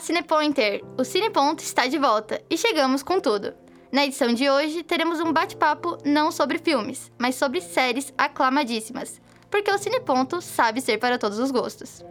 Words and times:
Cinepointer! 0.00 0.82
O 0.98 1.04
Cineponto 1.04 1.62
está 1.62 1.86
de 1.86 1.98
volta 1.98 2.42
e 2.48 2.56
chegamos 2.56 3.02
com 3.02 3.20
tudo. 3.20 3.54
Na 3.92 4.04
edição 4.04 4.32
de 4.32 4.48
hoje, 4.48 4.82
teremos 4.82 5.20
um 5.20 5.32
bate-papo 5.32 5.98
não 6.04 6.32
sobre 6.32 6.58
filmes, 6.58 7.12
mas 7.18 7.34
sobre 7.34 7.60
séries 7.60 8.12
aclamadíssimas, 8.16 9.20
porque 9.50 9.70
o 9.70 9.78
Cineponto 9.78 10.40
sabe 10.40 10.80
ser 10.80 10.98
para 10.98 11.18
todos 11.18 11.38
os 11.38 11.50
gostos. 11.50 12.04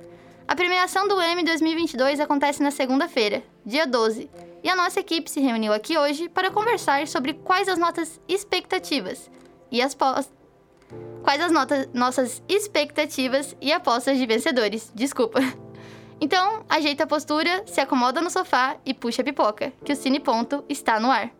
A 0.47 0.55
premiação 0.55 1.07
do 1.07 1.21
Emmy 1.21 1.43
2022 1.43 2.19
acontece 2.19 2.61
na 2.61 2.71
segunda-feira, 2.71 3.43
dia 3.65 3.87
12, 3.87 4.29
e 4.63 4.69
a 4.69 4.75
nossa 4.75 4.99
equipe 4.99 5.29
se 5.29 5.39
reuniu 5.39 5.73
aqui 5.73 5.97
hoje 5.97 6.29
para 6.29 6.51
conversar 6.51 7.07
sobre 7.07 7.33
quais 7.33 7.67
as 7.67 7.77
nossas 7.79 8.19
expectativas 8.27 9.29
e 9.71 9.81
as 9.81 9.95
quais 9.95 11.41
as 11.41 11.51
notas, 11.51 11.87
nossas 11.93 12.43
expectativas 12.47 13.55
e 13.59 13.71
apostas 13.71 14.17
de 14.17 14.25
vencedores. 14.25 14.91
Desculpa. 14.93 15.39
Então, 16.21 16.63
ajeita 16.67 17.05
a 17.05 17.07
postura, 17.07 17.63
se 17.65 17.79
acomoda 17.79 18.19
no 18.19 18.29
sofá 18.29 18.75
e 18.85 18.93
puxa 18.93 19.21
a 19.21 19.25
pipoca, 19.25 19.71
que 19.85 19.93
o 19.93 19.95
Cine 19.95 20.19
Ponto 20.19 20.65
está 20.67 20.99
no 20.99 21.09
ar. 21.09 21.31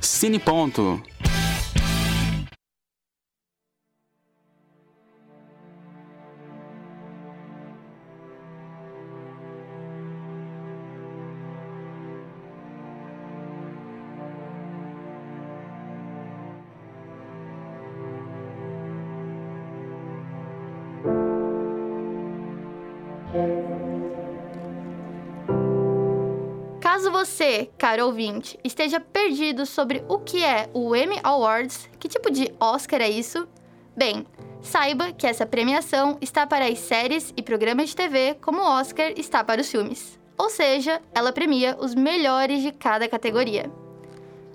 Cine 0.00 0.38
Ponto. 0.38 1.02
Caso 26.98 27.12
você, 27.12 27.70
caro 27.78 28.06
ouvinte, 28.06 28.58
esteja 28.64 28.98
perdido 28.98 29.64
sobre 29.64 30.02
o 30.08 30.18
que 30.18 30.42
é 30.42 30.68
o 30.74 30.96
Emmy 30.96 31.20
Awards, 31.22 31.88
que 31.96 32.08
tipo 32.08 32.28
de 32.28 32.52
Oscar 32.58 33.00
é 33.00 33.08
isso? 33.08 33.46
Bem, 33.96 34.26
saiba 34.60 35.12
que 35.12 35.24
essa 35.24 35.46
premiação 35.46 36.18
está 36.20 36.44
para 36.44 36.66
as 36.66 36.80
séries 36.80 37.32
e 37.36 37.40
programas 37.40 37.90
de 37.90 37.94
TV 37.94 38.34
como 38.40 38.60
o 38.60 38.80
Oscar 38.80 39.12
está 39.16 39.44
para 39.44 39.60
os 39.60 39.70
filmes. 39.70 40.18
Ou 40.36 40.50
seja, 40.50 41.00
ela 41.14 41.30
premia 41.30 41.76
os 41.78 41.94
melhores 41.94 42.62
de 42.62 42.72
cada 42.72 43.06
categoria. 43.06 43.70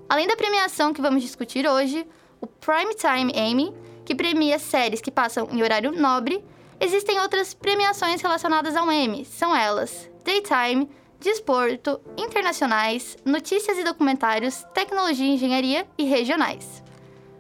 Além 0.10 0.28
da 0.28 0.36
premiação 0.36 0.92
que 0.92 1.02
vamos 1.02 1.24
discutir 1.24 1.66
hoje, 1.66 2.06
o 2.42 2.46
Primetime 2.46 3.32
Emmy, 3.34 3.74
que 4.04 4.14
premia 4.14 4.60
séries 4.60 5.00
que 5.00 5.10
passam 5.10 5.48
em 5.50 5.64
horário 5.64 5.94
nobre, 5.94 6.44
existem 6.78 7.22
outras 7.22 7.54
premiações 7.54 8.22
relacionadas 8.22 8.76
ao 8.76 8.92
Emmy. 8.92 9.24
São 9.24 9.56
elas: 9.56 10.12
Daytime, 10.26 10.90
desporto, 11.24 12.02
internacionais, 12.18 13.18
notícias 13.24 13.78
e 13.78 13.84
documentários, 13.84 14.66
tecnologia 14.74 15.26
e 15.26 15.30
engenharia 15.30 15.88
e 15.98 16.04
regionais. 16.04 16.84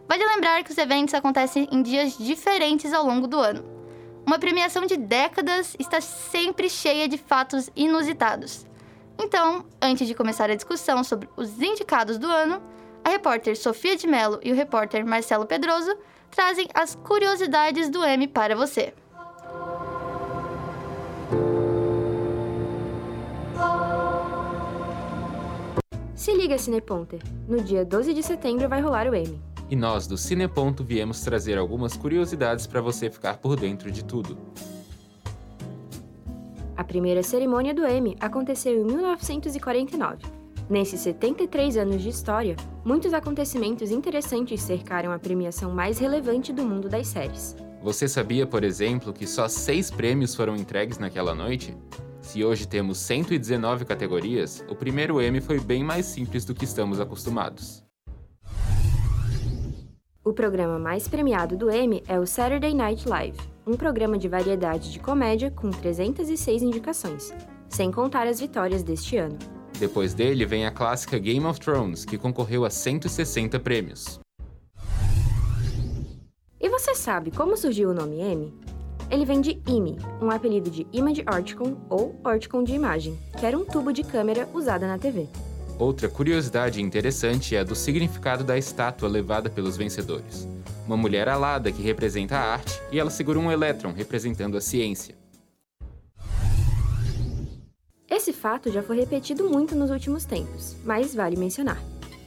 Vale 0.07 0.25
lembrar 0.25 0.63
que 0.63 0.71
os 0.71 0.77
eventos 0.77 1.13
acontecem 1.13 1.67
em 1.69 1.83
dias 1.83 2.17
diferentes 2.17 2.93
ao 2.93 3.05
longo 3.05 3.27
do 3.27 3.37
ano. 3.37 3.63
Uma 4.25 4.39
premiação 4.39 4.85
de 4.85 4.95
décadas 4.95 5.75
está 5.77 5.99
sempre 5.99 6.69
cheia 6.69 7.09
de 7.09 7.17
fatos 7.17 7.69
inusitados. 7.75 8.65
Então, 9.19 9.65
antes 9.81 10.07
de 10.07 10.15
começar 10.15 10.49
a 10.49 10.55
discussão 10.55 11.03
sobre 11.03 11.27
os 11.35 11.61
indicados 11.61 12.17
do 12.17 12.27
ano, 12.27 12.63
a 13.03 13.09
repórter 13.09 13.57
Sofia 13.57 13.97
de 13.97 14.07
Mello 14.07 14.39
e 14.41 14.53
o 14.53 14.55
repórter 14.55 15.05
Marcelo 15.05 15.45
Pedroso 15.45 15.93
trazem 16.31 16.69
as 16.73 16.95
curiosidades 16.95 17.89
do 17.89 18.01
M 18.03 18.29
para 18.29 18.55
você. 18.55 18.93
Se 26.23 26.33
liga, 26.33 26.57
Cineponter! 26.57 27.19
No 27.49 27.61
dia 27.61 27.83
12 27.83 28.13
de 28.13 28.23
setembro 28.23 28.69
vai 28.69 28.79
rolar 28.79 29.09
o 29.09 29.13
Emmy. 29.13 29.41
E 29.69 29.75
nós 29.75 30.07
do 30.07 30.17
Cineponto 30.17 30.81
viemos 30.81 31.19
trazer 31.19 31.57
algumas 31.57 31.97
curiosidades 31.97 32.65
para 32.65 32.79
você 32.79 33.09
ficar 33.09 33.39
por 33.39 33.59
dentro 33.59 33.91
de 33.91 34.05
tudo. 34.05 34.37
A 36.77 36.83
primeira 36.85 37.21
cerimônia 37.21 37.73
do 37.73 37.85
Emmy 37.85 38.15
aconteceu 38.21 38.71
em 38.73 38.85
1949. 38.85 40.19
Nesses 40.69 41.01
73 41.01 41.75
anos 41.75 42.01
de 42.01 42.07
história, 42.07 42.55
muitos 42.85 43.13
acontecimentos 43.13 43.91
interessantes 43.91 44.61
cercaram 44.61 45.11
a 45.11 45.19
premiação 45.19 45.73
mais 45.73 45.99
relevante 45.99 46.53
do 46.53 46.63
mundo 46.63 46.87
das 46.87 47.07
séries. 47.07 47.53
Você 47.81 48.07
sabia, 48.07 48.47
por 48.47 48.63
exemplo, 48.63 49.11
que 49.11 49.27
só 49.27 49.49
seis 49.49 49.91
prêmios 49.91 50.33
foram 50.33 50.55
entregues 50.55 50.97
naquela 50.97 51.35
noite? 51.35 51.75
Se 52.23 52.43
hoje 52.43 52.65
temos 52.65 52.99
119 52.99 53.83
categorias, 53.83 54.63
o 54.69 54.75
primeiro 54.75 55.21
Emmy 55.21 55.41
foi 55.41 55.59
bem 55.59 55.83
mais 55.83 56.05
simples 56.05 56.45
do 56.45 56.55
que 56.55 56.63
estamos 56.63 56.99
acostumados. 56.99 57.83
O 60.23 60.31
programa 60.31 60.79
mais 60.79 61.05
premiado 61.05 61.57
do 61.57 61.69
Emmy 61.69 62.01
é 62.07 62.17
o 62.17 62.25
Saturday 62.25 62.73
Night 62.73 63.07
Live, 63.09 63.37
um 63.67 63.75
programa 63.75 64.17
de 64.17 64.29
variedade 64.29 64.89
de 64.89 64.99
comédia 64.99 65.51
com 65.51 65.69
306 65.69 66.63
indicações, 66.63 67.33
sem 67.67 67.91
contar 67.91 68.25
as 68.25 68.39
vitórias 68.39 68.83
deste 68.83 69.17
ano. 69.17 69.37
Depois 69.77 70.13
dele 70.13 70.45
vem 70.45 70.65
a 70.65 70.71
clássica 70.71 71.19
Game 71.19 71.45
of 71.45 71.59
Thrones, 71.59 72.05
que 72.05 72.17
concorreu 72.17 72.63
a 72.63 72.69
160 72.69 73.59
prêmios. 73.59 74.17
E 76.59 76.69
você 76.69 76.95
sabe 76.95 77.31
como 77.31 77.57
surgiu 77.57 77.89
o 77.89 77.93
nome 77.93 78.21
Emmy? 78.21 78.53
Ele 79.13 79.25
vem 79.25 79.41
de 79.41 79.61
IMI, 79.67 79.99
um 80.19 80.31
apelido 80.31 80.71
de 80.71 80.87
Image 80.91 81.23
Orticon 81.31 81.77
ou 81.87 82.19
Orticon 82.23 82.63
de 82.63 82.73
imagem, 82.73 83.15
que 83.37 83.45
era 83.45 83.55
um 83.55 83.63
tubo 83.63 83.93
de 83.93 84.03
câmera 84.03 84.49
usada 84.51 84.87
na 84.87 84.97
TV. 84.97 85.29
Outra 85.77 86.09
curiosidade 86.09 86.81
interessante 86.81 87.55
é 87.55 87.59
a 87.59 87.63
do 87.63 87.75
significado 87.75 88.43
da 88.43 88.57
estátua 88.57 89.07
levada 89.07 89.51
pelos 89.51 89.77
vencedores. 89.77 90.47
Uma 90.87 90.97
mulher 90.97 91.29
alada 91.29 91.71
que 91.71 91.83
representa 91.83 92.37
a 92.37 92.53
arte 92.53 92.81
e 92.91 92.99
ela 92.99 93.11
segura 93.11 93.37
um 93.37 93.51
elétron 93.51 93.93
representando 93.93 94.57
a 94.57 94.61
ciência. 94.61 95.13
Esse 98.09 98.33
fato 98.33 98.71
já 98.71 98.81
foi 98.81 98.97
repetido 98.97 99.47
muito 99.47 99.75
nos 99.75 99.91
últimos 99.91 100.25
tempos, 100.25 100.75
mas 100.83 101.13
vale 101.13 101.37
mencionar. 101.37 101.79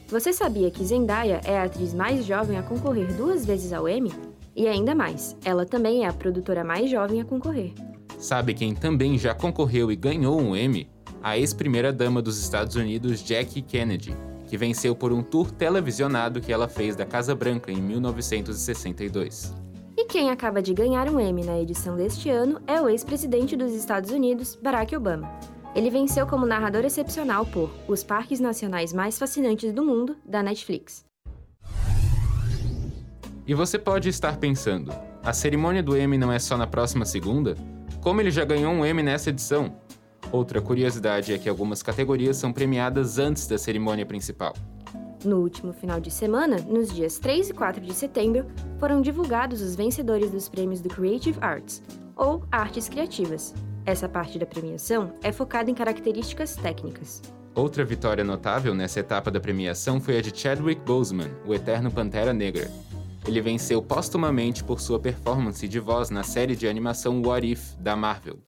Você 0.07 0.31
sabia 0.31 0.71
que 0.71 0.85
Zendaya 0.85 1.41
é 1.43 1.59
a 1.59 1.63
atriz 1.63 1.93
mais 1.93 2.23
jovem 2.25 2.57
a 2.57 2.63
concorrer 2.63 3.13
duas 3.13 3.45
vezes 3.45 3.73
ao 3.73 3.89
Emmy? 3.89 4.36
E 4.57 4.67
ainda 4.67 4.95
mais, 4.95 5.37
ela 5.45 5.67
também 5.67 6.03
é 6.03 6.07
a 6.07 6.13
produtora 6.13 6.63
mais 6.63 6.89
jovem 6.89 7.21
a 7.21 7.25
concorrer. 7.25 7.73
Sabe 8.17 8.55
quem 8.55 8.73
também 8.73 9.15
já 9.15 9.35
concorreu 9.35 9.91
e 9.91 9.95
ganhou 9.95 10.41
um 10.41 10.55
Emmy? 10.55 10.89
A 11.21 11.37
ex-primeira-dama 11.37 12.23
dos 12.23 12.39
Estados 12.39 12.75
Unidos, 12.75 13.23
Jackie 13.23 13.61
Kennedy, 13.61 14.17
que 14.47 14.57
venceu 14.57 14.95
por 14.95 15.13
um 15.13 15.21
tour 15.21 15.51
televisionado 15.51 16.41
que 16.41 16.51
ela 16.51 16.67
fez 16.67 16.95
da 16.95 17.05
Casa 17.05 17.35
Branca 17.35 17.71
em 17.71 17.79
1962. 17.79 19.53
E 19.95 20.05
quem 20.05 20.31
acaba 20.31 20.59
de 20.59 20.73
ganhar 20.73 21.07
um 21.07 21.19
Emmy 21.19 21.43
na 21.43 21.59
edição 21.59 21.95
deste 21.95 22.27
ano 22.27 22.59
é 22.65 22.81
o 22.81 22.89
ex-presidente 22.89 23.55
dos 23.55 23.73
Estados 23.73 24.09
Unidos, 24.09 24.55
Barack 24.55 24.95
Obama. 24.95 25.31
Ele 25.75 25.91
venceu 25.91 26.25
como 26.25 26.47
narrador 26.47 26.83
excepcional 26.83 27.45
por 27.45 27.69
Os 27.87 28.03
Parques 28.03 28.39
Nacionais 28.39 28.91
Mais 28.91 29.19
Fascinantes 29.19 29.71
do 29.71 29.85
Mundo, 29.85 30.15
da 30.25 30.41
Netflix. 30.41 31.05
E 33.47 33.53
você 33.53 33.79
pode 33.79 34.09
estar 34.09 34.37
pensando: 34.37 34.93
a 35.23 35.31
cerimônia 35.31 35.81
do 35.81 35.97
Emmy 35.97 36.17
não 36.17 36.31
é 36.31 36.37
só 36.37 36.57
na 36.57 36.67
próxima 36.67 37.05
segunda? 37.05 37.55
Como 38.01 38.19
ele 38.19 38.29
já 38.29 38.43
ganhou 38.43 38.73
um 38.73 38.85
Emmy 38.85 39.01
nessa 39.01 39.29
edição? 39.29 39.77
Outra 40.31 40.61
curiosidade 40.61 41.33
é 41.33 41.37
que 41.37 41.47
algumas 41.47 41.81
categorias 41.81 42.35
são 42.35 42.51
premiadas 42.51 43.17
antes 43.17 43.47
da 43.47 43.57
cerimônia 43.57 44.05
principal. 44.05 44.53
No 45.23 45.37
último 45.37 45.71
final 45.71 46.01
de 46.01 46.11
semana, 46.11 46.57
nos 46.57 46.93
dias 46.93 47.17
3 47.19 47.49
e 47.49 47.53
4 47.53 47.81
de 47.81 47.93
setembro, 47.93 48.45
foram 48.77 49.01
divulgados 49.01 49.61
os 49.61 49.75
vencedores 49.75 50.29
dos 50.29 50.49
prêmios 50.49 50.81
do 50.81 50.89
Creative 50.89 51.37
Arts, 51.39 51.81
ou 52.15 52.43
Artes 52.51 52.89
Criativas. 52.89 53.55
Essa 53.85 54.09
parte 54.09 54.37
da 54.37 54.45
premiação 54.45 55.13
é 55.23 55.31
focada 55.31 55.71
em 55.71 55.73
características 55.73 56.57
técnicas. 56.57 57.21
Outra 57.55 57.83
vitória 57.83 58.23
notável 58.23 58.75
nessa 58.75 58.99
etapa 58.99 59.31
da 59.31 59.39
premiação 59.39 59.99
foi 59.99 60.17
a 60.17 60.21
de 60.21 60.37
Chadwick 60.37 60.81
Boseman, 60.81 61.31
o 61.45 61.53
eterno 61.53 61.89
Pantera 61.89 62.31
Negra, 62.31 62.69
ele 63.27 63.41
venceu 63.41 63.81
póstumamente 63.81 64.63
por 64.63 64.79
sua 64.79 64.99
performance 64.99 65.67
de 65.67 65.79
voz 65.79 66.09
na 66.09 66.23
série 66.23 66.55
de 66.55 66.67
animação 66.67 67.21
What 67.21 67.45
If, 67.45 67.75
da 67.75 67.95
Marvel. 67.95 68.39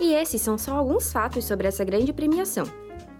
E 0.00 0.14
esses 0.14 0.40
são 0.40 0.56
só 0.56 0.74
alguns 0.76 1.12
fatos 1.12 1.44
sobre 1.44 1.66
essa 1.66 1.84
grande 1.84 2.12
premiação. 2.12 2.64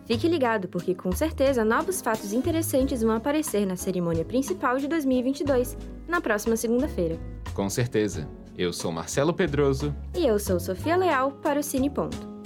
Fique 0.06 0.26
ligado, 0.26 0.68
porque 0.68 0.94
com 0.94 1.12
certeza 1.12 1.64
novos 1.64 2.00
fatos 2.00 2.32
interessantes 2.32 3.02
vão 3.02 3.14
aparecer 3.14 3.66
na 3.66 3.76
cerimônia 3.76 4.24
principal 4.24 4.78
de 4.78 4.88
2022, 4.88 5.76
na 6.08 6.20
próxima 6.20 6.56
segunda-feira. 6.56 7.18
Com 7.52 7.68
certeza. 7.68 8.26
Eu 8.56 8.72
sou 8.72 8.90
Marcelo 8.90 9.34
Pedroso. 9.34 9.94
E 10.16 10.26
eu 10.26 10.38
sou 10.38 10.58
Sofia 10.58 10.96
Leal 10.96 11.32
para 11.32 11.60
o 11.60 11.62
Cine 11.62 11.90
Ponto. 11.90 12.37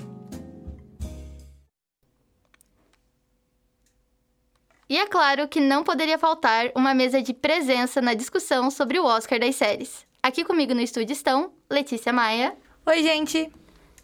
E 4.93 4.99
é 4.99 5.07
claro 5.07 5.49
que 5.49 5.59
não 5.59 5.83
poderia 5.83 6.19
faltar 6.19 6.71
uma 6.75 6.93
mesa 6.93 7.23
de 7.23 7.33
presença 7.33 8.03
na 8.03 8.13
discussão 8.13 8.71
sobre 8.71 8.99
o 8.99 9.07
Oscar 9.07 9.41
das 9.41 9.57
séries. 9.57 10.05
Aqui 10.23 10.45
comigo 10.45 10.75
no 10.75 10.83
estúdio 10.83 11.15
estão 11.15 11.51
Letícia 11.71 12.13
Maia, 12.13 12.55
Oi, 12.85 13.03
gente. 13.03 13.51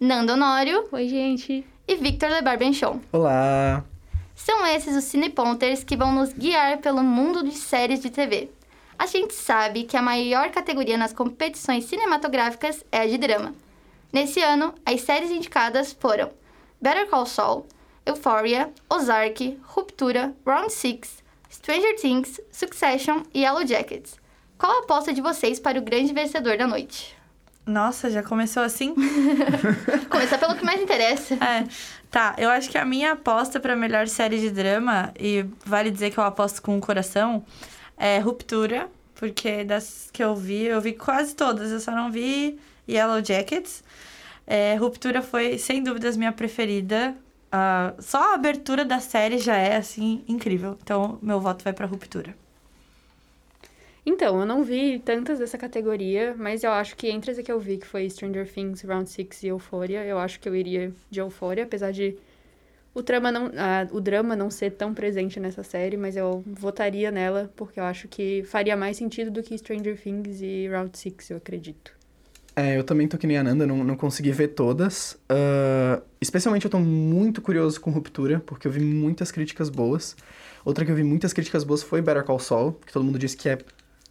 Nando 0.00 0.32
Honório 0.32 0.88
Oi, 0.90 1.06
gente. 1.06 1.62
e 1.86 1.94
Victor 1.94 2.30
Lebarbenchon. 2.30 3.02
Olá! 3.12 3.84
São 4.34 4.66
esses 4.66 4.96
os 4.96 5.04
cineponters 5.04 5.84
que 5.84 5.94
vão 5.94 6.10
nos 6.10 6.32
guiar 6.32 6.78
pelo 6.78 7.02
mundo 7.02 7.44
de 7.44 7.52
séries 7.54 8.00
de 8.00 8.08
TV. 8.08 8.50
A 8.98 9.04
gente 9.04 9.34
sabe 9.34 9.84
que 9.84 9.94
a 9.94 10.00
maior 10.00 10.48
categoria 10.48 10.96
nas 10.96 11.12
competições 11.12 11.84
cinematográficas 11.84 12.82
é 12.90 13.00
a 13.00 13.06
de 13.06 13.18
drama. 13.18 13.52
Nesse 14.10 14.40
ano, 14.40 14.74
as 14.86 15.02
séries 15.02 15.30
indicadas 15.30 15.94
foram 16.00 16.30
Better 16.80 17.06
Call 17.10 17.26
Saul, 17.26 17.66
Euphoria, 18.08 18.72
Ozark, 18.88 19.58
Ruptura, 19.62 20.34
Round 20.46 20.72
6, 20.72 21.22
Stranger 21.50 21.94
Things, 22.00 22.40
Succession 22.50 23.22
e 23.34 23.42
Yellow 23.42 23.66
Jackets. 23.66 24.18
Qual 24.56 24.72
a 24.72 24.78
aposta 24.80 25.12
de 25.12 25.20
vocês 25.20 25.60
para 25.60 25.78
o 25.78 25.82
grande 25.82 26.14
vencedor 26.14 26.56
da 26.56 26.66
noite? 26.66 27.14
Nossa, 27.66 28.10
já 28.10 28.22
começou 28.22 28.62
assim? 28.62 28.94
Começar 30.08 30.38
pelo 30.38 30.56
que 30.56 30.64
mais 30.64 30.80
interessa. 30.80 31.34
É. 31.34 31.68
Tá, 32.10 32.34
eu 32.38 32.48
acho 32.48 32.70
que 32.70 32.78
a 32.78 32.84
minha 32.86 33.12
aposta 33.12 33.60
pra 33.60 33.76
melhor 33.76 34.08
série 34.08 34.40
de 34.40 34.48
drama, 34.48 35.12
e 35.20 35.44
vale 35.66 35.90
dizer 35.90 36.10
que 36.10 36.16
eu 36.18 36.24
aposto 36.24 36.62
com 36.62 36.78
o 36.78 36.80
coração, 36.80 37.44
é 37.98 38.18
Ruptura, 38.18 38.88
porque 39.14 39.64
das 39.64 40.08
que 40.10 40.24
eu 40.24 40.34
vi, 40.34 40.64
eu 40.64 40.80
vi 40.80 40.94
quase 40.94 41.36
todas, 41.36 41.70
eu 41.70 41.78
só 41.78 41.92
não 41.92 42.10
vi 42.10 42.58
Yellow 42.88 43.22
Jackets. 43.22 43.84
É, 44.46 44.76
Ruptura 44.76 45.20
foi, 45.20 45.58
sem 45.58 45.82
dúvidas, 45.82 46.16
minha 46.16 46.32
preferida. 46.32 47.14
Ah, 47.50 47.94
só 47.98 48.32
a 48.32 48.34
abertura 48.34 48.84
da 48.84 49.00
série 49.00 49.38
já 49.38 49.56
é, 49.56 49.76
assim, 49.76 50.24
incrível. 50.28 50.76
Então, 50.82 51.18
meu 51.22 51.40
voto 51.40 51.64
vai 51.64 51.72
pra 51.72 51.86
Ruptura. 51.86 52.34
Então, 54.04 54.40
eu 54.40 54.46
não 54.46 54.64
vi 54.64 54.98
tantas 54.98 55.38
dessa 55.38 55.58
categoria, 55.58 56.34
mas 56.38 56.64
eu 56.64 56.70
acho 56.70 56.96
que 56.96 57.08
entre 57.08 57.30
as 57.30 57.38
que 57.38 57.52
eu 57.52 57.60
vi, 57.60 57.76
que 57.78 57.86
foi 57.86 58.08
Stranger 58.08 58.50
Things, 58.50 58.82
Round 58.82 59.08
Six 59.08 59.42
e 59.42 59.48
Euphoria, 59.48 60.04
eu 60.04 60.18
acho 60.18 60.40
que 60.40 60.48
eu 60.48 60.56
iria 60.56 60.92
de 61.10 61.20
Euphoria, 61.20 61.64
apesar 61.64 61.92
de 61.92 62.16
o 62.94 63.02
drama 63.02 63.30
não, 63.30 63.50
o 63.92 64.00
drama 64.00 64.34
não 64.34 64.50
ser 64.50 64.72
tão 64.72 64.94
presente 64.94 65.38
nessa 65.38 65.62
série, 65.62 65.96
mas 65.96 66.16
eu 66.16 66.42
votaria 66.46 67.10
nela, 67.10 67.52
porque 67.54 67.78
eu 67.78 67.84
acho 67.84 68.08
que 68.08 68.42
faria 68.44 68.76
mais 68.76 68.96
sentido 68.96 69.30
do 69.30 69.42
que 69.42 69.56
Stranger 69.58 70.00
Things 70.00 70.40
e 70.40 70.68
Round 70.68 70.96
Six, 70.96 71.30
eu 71.30 71.36
acredito. 71.36 71.97
É, 72.58 72.76
eu 72.76 72.82
também 72.82 73.06
tô 73.06 73.16
que 73.16 73.24
nem 73.24 73.38
a 73.38 73.44
Nanda, 73.44 73.64
não, 73.64 73.84
não 73.84 73.96
consegui 73.96 74.32
ver 74.32 74.48
todas. 74.48 75.16
Ah, 75.28 76.02
especialmente 76.20 76.64
eu 76.64 76.70
tô 76.70 76.80
muito 76.80 77.40
curioso 77.40 77.80
com 77.80 77.92
Ruptura, 77.92 78.42
porque 78.44 78.66
eu 78.66 78.72
vi 78.72 78.80
muitas 78.80 79.30
críticas 79.30 79.70
boas. 79.70 80.16
Outra 80.64 80.84
que 80.84 80.90
eu 80.90 80.96
vi 80.96 81.04
muitas 81.04 81.32
críticas 81.32 81.62
boas 81.62 81.84
foi 81.84 82.02
Better 82.02 82.24
Call 82.24 82.40
Saul, 82.40 82.72
que 82.84 82.92
todo 82.92 83.04
mundo 83.04 83.16
disse 83.16 83.36
que 83.36 83.48
é 83.48 83.58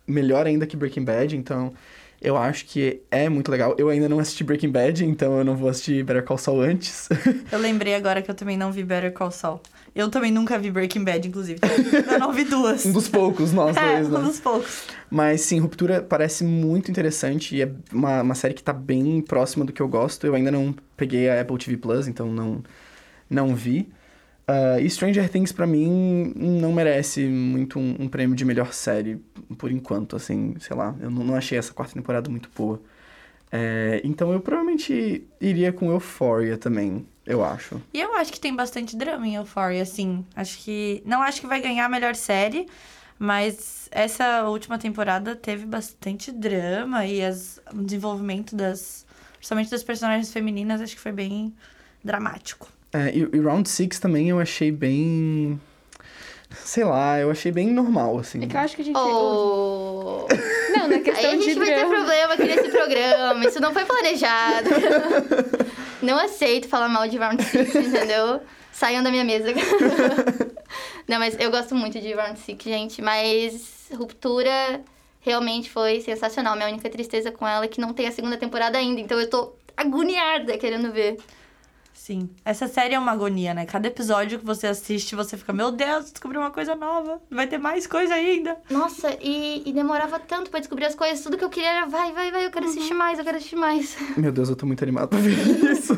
melhor 0.07 0.47
ainda 0.47 0.65
que 0.65 0.77
Breaking 0.77 1.03
Bad, 1.03 1.35
então 1.35 1.73
eu 2.21 2.37
acho 2.37 2.65
que 2.67 3.01
é 3.11 3.27
muito 3.27 3.51
legal. 3.51 3.75
Eu 3.77 3.89
ainda 3.89 4.07
não 4.07 4.17
assisti 4.17 4.45
Breaking 4.45 4.71
Bad, 4.71 5.03
então 5.03 5.37
eu 5.37 5.43
não 5.43 5.57
vou 5.57 5.67
assistir 5.67 6.01
Better 6.05 6.23
Call 6.23 6.37
Saul 6.37 6.61
antes. 6.61 7.09
Eu 7.51 7.59
lembrei 7.59 7.95
agora 7.95 8.21
que 8.21 8.31
eu 8.31 8.35
também 8.35 8.55
não 8.55 8.71
vi 8.71 8.81
Better 8.81 9.11
Call 9.11 9.29
Saul. 9.29 9.59
Eu 9.97 10.09
também 10.09 10.31
nunca 10.31 10.57
vi 10.59 10.69
Breaking 10.69 11.03
Bad, 11.03 11.27
inclusive. 11.27 11.59
então 11.59 12.13
Eu 12.13 12.19
não 12.19 12.31
vi 12.31 12.43
duas. 12.43 12.85
um 12.87 12.91
dos 12.91 13.09
poucos, 13.09 13.51
nós 13.51 13.75
é, 13.75 13.95
dois, 13.95 14.09
né? 14.09 14.19
um 14.19 14.23
dos 14.23 14.39
poucos. 14.39 14.83
Mas 15.09 15.41
sim, 15.41 15.59
Ruptura 15.59 16.01
parece 16.01 16.43
muito 16.43 16.91
interessante 16.91 17.55
e 17.55 17.63
é 17.63 17.71
uma, 17.91 18.21
uma 18.21 18.35
série 18.35 18.53
que 18.53 18.63
tá 18.63 18.73
bem 18.73 19.21
próxima 19.21 19.65
do 19.65 19.73
que 19.73 19.81
eu 19.81 19.87
gosto. 19.87 20.27
Eu 20.27 20.35
ainda 20.35 20.51
não 20.51 20.75
peguei 20.95 21.29
a 21.29 21.41
Apple 21.41 21.57
TV 21.57 21.77
Plus, 21.77 22.07
então 22.07 22.31
não, 22.31 22.63
não 23.29 23.55
vi. 23.55 23.89
Ah, 24.47 24.79
e 24.79 24.89
Stranger 24.89 25.29
Things, 25.29 25.51
pra 25.51 25.67
mim, 25.67 26.33
não 26.35 26.71
merece 26.71 27.25
muito 27.25 27.77
um, 27.77 27.95
um 27.99 28.07
prêmio 28.07 28.35
de 28.35 28.45
melhor 28.45 28.73
série, 28.73 29.21
por 29.57 29.69
enquanto, 29.71 30.15
assim, 30.15 30.55
sei 30.59 30.75
lá. 30.75 30.95
Eu 31.01 31.11
não, 31.11 31.23
não 31.23 31.35
achei 31.35 31.57
essa 31.57 31.73
quarta 31.73 31.93
temporada 31.93 32.29
muito 32.29 32.49
boa. 32.55 32.81
É, 33.51 34.01
então 34.03 34.31
eu 34.31 34.39
provavelmente 34.41 35.25
iria 35.39 35.71
com 35.71 35.91
Euphoria 35.91 36.57
também, 36.57 37.05
eu 37.27 37.43
acho. 37.43 37.81
E 37.93 37.99
eu 37.99 38.15
acho 38.15 38.31
que 38.31 38.39
tem 38.39 38.55
bastante 38.55 38.95
drama 38.95 39.27
em 39.27 39.35
Euphoria, 39.35 39.81
assim. 39.81 40.25
Acho 40.35 40.57
que. 40.59 41.03
Não 41.05 41.21
acho 41.21 41.41
que 41.41 41.47
vai 41.47 41.59
ganhar 41.61 41.85
a 41.85 41.89
melhor 41.89 42.15
série, 42.15 42.67
mas 43.19 43.89
essa 43.91 44.43
última 44.43 44.79
temporada 44.79 45.35
teve 45.35 45.65
bastante 45.65 46.31
drama 46.31 47.05
e 47.05 47.21
as, 47.23 47.59
o 47.73 47.83
desenvolvimento 47.83 48.55
das. 48.55 49.05
Principalmente 49.35 49.69
das 49.69 49.83
personagens 49.83 50.31
femininas, 50.31 50.81
acho 50.81 50.95
que 50.95 51.01
foi 51.01 51.11
bem 51.11 51.53
dramático. 52.03 52.69
É, 52.93 53.15
e, 53.15 53.29
e 53.31 53.39
Round 53.39 53.67
Six 53.67 53.99
também 53.99 54.29
eu 54.29 54.39
achei 54.39 54.71
bem. 54.71 55.59
Sei 56.49 56.85
lá, 56.85 57.19
eu 57.19 57.29
achei 57.29 57.51
bem 57.51 57.67
normal, 57.67 58.17
assim. 58.19 58.41
É 58.41 58.47
que 58.47 58.55
eu 58.55 58.61
acho 58.61 58.75
que 58.75 58.81
a 58.81 58.85
gente. 58.85 58.97
Oh. 58.97 60.25
Não, 60.75 60.87
na 60.87 60.95
Aí 60.95 61.01
questão 61.01 61.31
a 61.31 61.35
gente 61.35 61.53
de 61.53 61.59
vai 61.59 61.67
ter 61.67 61.75
drama... 61.75 61.95
problema 61.95 62.33
aqui 62.33 62.43
nesse 62.43 62.69
programa. 62.69 63.45
Isso 63.45 63.59
não 63.59 63.73
foi 63.73 63.83
planejado. 63.83 64.69
Não 66.01 66.17
aceito 66.17 66.67
falar 66.67 66.89
mal 66.89 67.07
de 67.07 67.17
Round 67.17 67.43
6, 67.43 67.75
entendeu? 67.75 68.41
Saiam 68.71 69.03
da 69.03 69.09
minha 69.09 69.23
mesa. 69.23 69.47
Não, 71.07 71.19
mas 71.19 71.37
eu 71.39 71.49
gosto 71.49 71.73
muito 71.73 71.99
de 71.99 72.13
Round 72.13 72.39
6, 72.39 72.57
gente. 72.61 73.01
Mas 73.01 73.89
Ruptura 73.93 74.81
realmente 75.21 75.69
foi 75.69 76.01
sensacional. 76.01 76.55
Minha 76.55 76.69
única 76.69 76.89
tristeza 76.89 77.31
com 77.31 77.47
ela 77.47 77.65
é 77.65 77.67
que 77.67 77.81
não 77.81 77.93
tem 77.93 78.07
a 78.07 78.11
segunda 78.11 78.37
temporada 78.37 78.77
ainda. 78.77 79.01
Então 79.01 79.19
eu 79.19 79.29
tô 79.29 79.53
agoniada 79.75 80.57
querendo 80.57 80.91
ver. 80.91 81.17
Sim. 81.97 82.29
Essa 82.45 82.67
série 82.67 82.93
é 82.93 82.99
uma 82.99 83.11
agonia, 83.11 83.55
né? 83.55 83.65
Cada 83.65 83.87
episódio 83.87 84.37
que 84.37 84.45
você 84.45 84.67
assiste, 84.67 85.15
você 85.15 85.35
fica, 85.35 85.51
meu 85.51 85.71
Deus, 85.71 86.11
descobri 86.11 86.37
uma 86.37 86.51
coisa 86.51 86.75
nova. 86.75 87.19
Vai 87.29 87.47
ter 87.47 87.57
mais 87.57 87.87
coisa 87.87 88.13
ainda. 88.13 88.55
Nossa, 88.69 89.17
e, 89.19 89.63
e 89.65 89.73
demorava 89.73 90.19
tanto 90.19 90.51
pra 90.51 90.59
descobrir 90.59 90.85
as 90.85 90.93
coisas. 90.93 91.21
Tudo 91.21 91.37
que 91.37 91.43
eu 91.43 91.49
queria 91.49 91.69
era 91.69 91.85
vai, 91.87 92.13
vai, 92.13 92.31
vai, 92.31 92.45
eu 92.45 92.51
quero 92.51 92.67
assistir 92.67 92.93
mais, 92.93 93.17
eu 93.17 93.25
quero 93.25 93.37
assistir 93.37 93.55
mais. 93.55 93.97
Meu 94.15 94.31
Deus, 94.31 94.47
eu 94.47 94.55
tô 94.55 94.67
muito 94.67 94.83
animado 94.83 95.09
pra 95.09 95.17
ver 95.17 95.33
isso. 95.73 95.97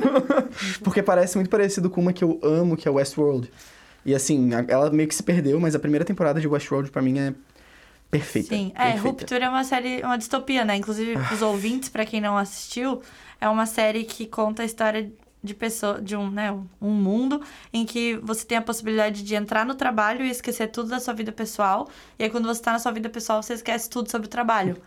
Porque 0.83 1.03
parece 1.03 1.35
muito 1.35 1.49
parecido 1.49 1.89
com 1.89 1.99
uma 1.99 2.13
que 2.13 2.23
eu 2.23 2.39
amo, 2.41 2.77
que 2.77 2.87
é 2.87 2.91
Westworld. 2.91 3.51
E 4.05 4.15
assim, 4.15 4.51
ela 4.69 4.89
meio 4.89 5.07
que 5.07 5.13
se 5.13 5.21
perdeu, 5.21 5.59
mas 5.59 5.75
a 5.75 5.79
primeira 5.79 6.05
temporada 6.05 6.39
de 6.39 6.47
Westworld 6.47 6.91
pra 6.91 7.01
mim 7.01 7.19
é 7.19 7.33
perfeita. 8.09 8.55
Sim. 8.55 8.71
É, 8.73 8.93
perfeita. 8.93 9.01
Ruptura 9.01 9.45
é 9.45 9.49
uma 9.49 9.65
série, 9.65 10.01
uma 10.01 10.17
distopia, 10.17 10.63
né? 10.63 10.77
Inclusive, 10.77 11.17
os 11.33 11.41
ouvintes, 11.41 11.89
pra 11.89 12.05
quem 12.05 12.21
não 12.21 12.37
assistiu, 12.37 13.01
é 13.41 13.49
uma 13.49 13.65
série 13.65 14.05
que 14.05 14.25
conta 14.25 14.63
a 14.63 14.65
história 14.65 15.11
de 15.43 15.53
pessoa, 15.53 16.01
de 16.01 16.15
um, 16.15 16.29
né, 16.29 16.51
um 16.81 16.91
mundo 16.91 17.41
em 17.71 17.85
que 17.85 18.17
você 18.17 18.45
tem 18.45 18.57
a 18.57 18.61
possibilidade 18.61 19.23
de 19.23 19.35
entrar 19.35 19.65
no 19.65 19.75
trabalho 19.75 20.25
e 20.25 20.29
esquecer 20.29 20.67
tudo 20.67 20.89
da 20.89 20.99
sua 20.99 21.13
vida 21.13 21.31
pessoal. 21.31 21.89
E 22.17 22.23
aí, 22.23 22.29
quando 22.29 22.47
você 22.47 22.61
tá 22.61 22.73
na 22.73 22.79
sua 22.79 22.91
vida 22.91 23.09
pessoal, 23.09 23.41
você 23.41 23.53
esquece 23.53 23.89
tudo 23.89 24.09
sobre 24.09 24.27
o 24.27 24.29
trabalho. 24.29 24.81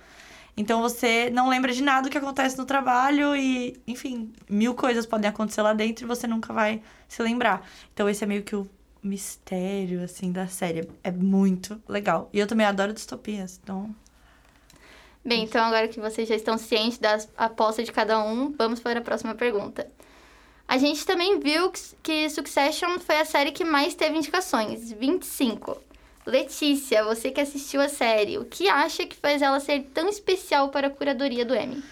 Então 0.57 0.83
você 0.83 1.31
não 1.31 1.49
lembra 1.49 1.73
de 1.73 1.83
nada 1.83 2.11
que 2.11 2.19
acontece 2.19 2.59
no 2.59 2.67
trabalho 2.67 3.35
e, 3.35 3.81
enfim, 3.87 4.33
mil 4.49 4.75
coisas 4.75 5.07
podem 5.07 5.29
acontecer 5.29 5.63
lá 5.63 5.73
dentro 5.73 6.05
e 6.05 6.09
você 6.09 6.27
nunca 6.27 6.53
vai 6.53 6.83
se 7.09 7.23
lembrar. 7.23 7.67
Então 7.95 8.09
esse 8.09 8.23
é 8.23 8.27
meio 8.27 8.43
que 8.43 8.55
o 8.55 8.69
mistério, 9.03 10.03
assim, 10.03 10.31
da 10.31 10.47
série. 10.47 10.89
É 11.03 11.11
muito 11.11 11.81
legal. 11.89 12.29
E 12.33 12.39
eu 12.39 12.47
também 12.47 12.67
adoro 12.67 12.93
distopias, 12.93 13.59
então... 13.63 13.95
Bem, 15.25 15.45
então 15.45 15.65
agora 15.65 15.87
que 15.87 16.01
vocês 16.01 16.29
já 16.29 16.35
estão 16.35 16.59
cientes 16.59 16.99
das 16.99 17.29
apostas 17.37 17.87
de 17.87 17.93
cada 17.93 18.23
um, 18.23 18.53
vamos 18.53 18.81
para 18.81 18.99
a 18.99 19.03
próxima 19.03 19.35
pergunta. 19.37 19.89
A 20.67 20.79
gente 20.79 21.05
também 21.05 21.39
viu 21.39 21.71
que- 21.71 21.81
que 22.03 22.31
Succession 22.31 22.99
foi 22.99 23.19
a 23.21 23.25
série 23.25 23.53
que 23.53 23.65
mais 23.65 23.95
teve 23.95 24.17
indicações, 24.17 24.91
25. 24.93 25.81
Letícia, 26.25 27.05
você 27.05 27.31
que 27.31 27.41
assistiu 27.41 27.81
a 27.81 27.89
série, 27.89 28.39
o 28.39 28.45
que 28.45 28.69
acha 28.69 29.05
que 29.05 29.17
faz 29.17 29.43
ela 29.43 29.59
ser 29.61 29.83
tão 29.93 30.09
especial 30.09 30.69
para 30.69 30.87
a 30.87 30.91
curadoria 30.91 31.45
do 31.45 31.55
Emmy? 31.55 31.83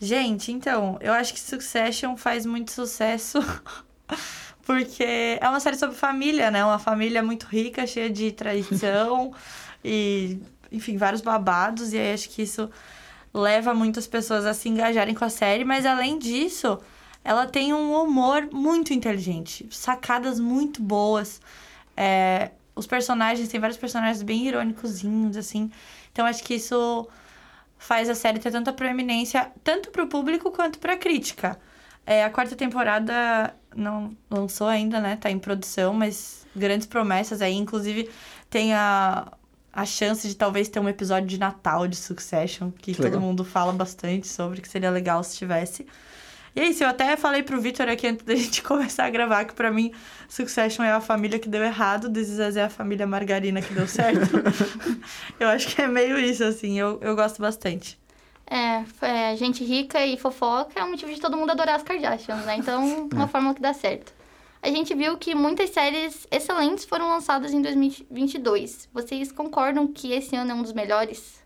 Gente, 0.00 0.50
então, 0.50 0.98
eu 1.00 1.12
acho 1.12 1.32
que 1.34 1.40
Succession 1.40 2.16
faz 2.16 2.44
muito 2.46 2.72
sucesso 2.72 3.38
porque 4.66 5.38
é 5.40 5.48
uma 5.48 5.60
série 5.60 5.76
sobre 5.76 5.94
família, 5.94 6.50
né? 6.50 6.64
Uma 6.64 6.78
família 6.78 7.22
muito 7.22 7.44
rica, 7.46 7.86
cheia 7.86 8.10
de 8.10 8.32
tradição 8.32 9.32
e, 9.84 10.38
enfim, 10.72 10.96
vários 10.96 11.20
babados. 11.20 11.92
E 11.92 11.98
aí 11.98 12.12
acho 12.14 12.30
que 12.30 12.42
isso 12.42 12.70
leva 13.32 13.74
muitas 13.74 14.06
pessoas 14.06 14.46
a 14.46 14.54
se 14.54 14.68
engajarem 14.68 15.14
com 15.14 15.24
a 15.24 15.30
série. 15.30 15.64
Mas 15.64 15.84
além 15.86 16.18
disso, 16.18 16.78
ela 17.24 17.46
tem 17.46 17.72
um 17.72 17.92
humor 17.94 18.48
muito 18.52 18.92
inteligente, 18.92 19.66
sacadas 19.70 20.38
muito 20.38 20.82
boas. 20.82 21.40
É, 21.96 22.50
os 22.76 22.86
personagens, 22.86 23.48
tem 23.48 23.58
vários 23.58 23.78
personagens 23.78 24.22
bem 24.22 24.46
irônicozinhos, 24.46 25.36
assim. 25.36 25.70
Então 26.12 26.26
acho 26.26 26.44
que 26.44 26.54
isso 26.54 27.08
faz 27.78 28.08
a 28.10 28.14
série 28.14 28.38
ter 28.38 28.52
tanta 28.52 28.72
proeminência, 28.72 29.50
tanto 29.62 29.90
pro 29.90 30.06
público 30.06 30.50
quanto 30.50 30.78
pra 30.78 30.96
crítica. 30.96 31.58
É, 32.06 32.22
a 32.24 32.30
quarta 32.30 32.54
temporada 32.54 33.54
não 33.74 34.14
lançou 34.30 34.66
ainda, 34.66 35.00
né? 35.00 35.16
Tá 35.16 35.30
em 35.30 35.38
produção, 35.38 35.94
mas 35.94 36.46
grandes 36.54 36.86
promessas 36.86 37.40
aí. 37.40 37.54
Inclusive, 37.54 38.10
tem 38.50 38.74
a, 38.74 39.32
a 39.72 39.86
chance 39.86 40.28
de 40.28 40.34
talvez 40.34 40.68
ter 40.68 40.80
um 40.80 40.88
episódio 40.88 41.26
de 41.26 41.38
Natal 41.38 41.88
de 41.88 41.96
Succession, 41.96 42.70
que, 42.70 42.92
Que 42.92 42.96
todo 42.96 43.04
legal. 43.04 43.20
mundo 43.20 43.44
fala 43.44 43.72
bastante 43.72 44.28
sobre, 44.28 44.60
que 44.60 44.68
seria 44.68 44.90
legal 44.90 45.24
se 45.24 45.36
tivesse. 45.38 45.86
E 46.54 46.60
é 46.60 46.68
isso, 46.68 46.84
eu 46.84 46.88
até 46.88 47.16
falei 47.16 47.42
pro 47.42 47.60
Victor 47.60 47.88
aqui 47.88 48.06
antes 48.06 48.24
da 48.24 48.34
gente 48.36 48.62
começar 48.62 49.06
a 49.06 49.10
gravar 49.10 49.44
que 49.44 49.54
pra 49.54 49.70
mim 49.70 49.92
Succession 50.28 50.84
é 50.84 50.92
a 50.92 51.00
família 51.00 51.38
que 51.38 51.48
deu 51.48 51.62
errado, 51.62 52.10
This 52.10 52.28
Is 52.28 52.38
Us 52.38 52.56
é 52.56 52.64
a 52.64 52.70
família 52.70 53.06
margarina 53.06 53.60
que 53.60 53.74
deu 53.74 53.88
certo. 53.88 54.30
eu 55.40 55.48
acho 55.48 55.68
que 55.68 55.82
é 55.82 55.88
meio 55.88 56.18
isso, 56.18 56.44
assim, 56.44 56.78
eu, 56.78 56.98
eu 57.00 57.16
gosto 57.16 57.40
bastante. 57.42 57.98
É, 58.46 58.84
é, 59.00 59.36
gente 59.36 59.64
rica 59.64 60.04
e 60.04 60.18
fofoca 60.18 60.78
é 60.78 60.84
um 60.84 60.90
motivo 60.90 61.12
de 61.12 61.20
todo 61.20 61.36
mundo 61.36 61.50
adorar 61.50 61.76
as 61.76 61.82
Kardashians, 61.82 62.44
né? 62.44 62.56
Então, 62.56 63.08
uma 63.12 63.26
fórmula 63.26 63.54
que 63.54 63.60
dá 63.60 63.72
certo. 63.72 64.12
A 64.62 64.68
gente 64.68 64.94
viu 64.94 65.16
que 65.18 65.34
muitas 65.34 65.70
séries 65.70 66.26
excelentes 66.30 66.84
foram 66.84 67.08
lançadas 67.08 67.52
em 67.52 67.60
2022. 67.60 68.88
Vocês 68.92 69.30
concordam 69.30 69.86
que 69.86 70.12
esse 70.12 70.34
ano 70.36 70.52
é 70.52 70.54
um 70.54 70.62
dos 70.62 70.72
melhores? 70.72 71.42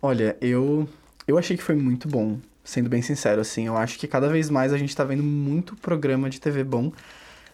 Olha, 0.00 0.36
eu, 0.40 0.88
eu 1.26 1.38
achei 1.38 1.56
que 1.56 1.62
foi 1.62 1.76
muito 1.76 2.08
bom, 2.08 2.38
sendo 2.68 2.90
bem 2.90 3.00
sincero, 3.00 3.40
assim. 3.40 3.66
Eu 3.66 3.78
acho 3.78 3.98
que 3.98 4.06
cada 4.06 4.28
vez 4.28 4.50
mais 4.50 4.74
a 4.74 4.76
gente 4.76 4.94
tá 4.94 5.02
vendo 5.02 5.22
muito 5.22 5.74
programa 5.76 6.28
de 6.28 6.38
TV 6.38 6.62
bom. 6.62 6.92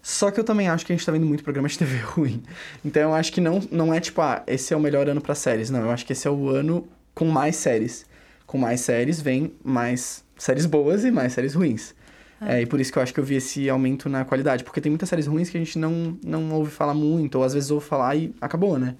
Só 0.02 0.28
que 0.28 0.40
eu 0.40 0.44
também 0.44 0.68
acho 0.68 0.84
que 0.84 0.92
a 0.92 0.96
gente 0.96 1.06
tá 1.06 1.12
vendo 1.12 1.24
muito 1.24 1.44
programa 1.44 1.68
de 1.68 1.78
TV 1.78 1.98
ruim. 1.98 2.42
Então 2.84 3.02
eu 3.02 3.14
acho 3.14 3.32
que 3.32 3.40
não, 3.40 3.60
não 3.70 3.94
é 3.94 4.00
tipo, 4.00 4.20
ah, 4.20 4.42
esse 4.44 4.74
é 4.74 4.76
o 4.76 4.80
melhor 4.80 5.08
ano 5.08 5.20
pra 5.20 5.36
séries. 5.36 5.70
Não, 5.70 5.80
eu 5.82 5.90
acho 5.90 6.04
que 6.04 6.12
esse 6.12 6.26
é 6.26 6.30
o 6.30 6.48
ano 6.48 6.88
com 7.14 7.26
mais 7.26 7.54
séries. 7.54 8.04
Com 8.44 8.58
mais 8.58 8.80
séries 8.80 9.20
vem 9.20 9.52
mais 9.62 10.24
séries 10.36 10.66
boas 10.66 11.04
e 11.04 11.12
mais 11.12 11.32
séries 11.32 11.54
ruins. 11.54 11.94
É. 12.40 12.60
e 12.60 12.66
por 12.66 12.78
isso 12.78 12.92
que 12.92 12.98
eu 12.98 13.02
acho 13.02 13.14
que 13.14 13.20
eu 13.20 13.24
vi 13.24 13.36
esse 13.36 13.70
aumento 13.70 14.08
na 14.08 14.24
qualidade. 14.24 14.64
Porque 14.64 14.80
tem 14.80 14.90
muitas 14.90 15.08
séries 15.08 15.28
ruins 15.28 15.48
que 15.48 15.56
a 15.56 15.60
gente 15.60 15.78
não, 15.78 16.18
não 16.26 16.52
ouve 16.52 16.72
falar 16.72 16.92
muito, 16.92 17.36
ou 17.36 17.44
às 17.44 17.54
vezes 17.54 17.70
ouve 17.70 17.86
falar 17.86 18.16
e 18.16 18.34
acabou, 18.40 18.80
né? 18.80 18.96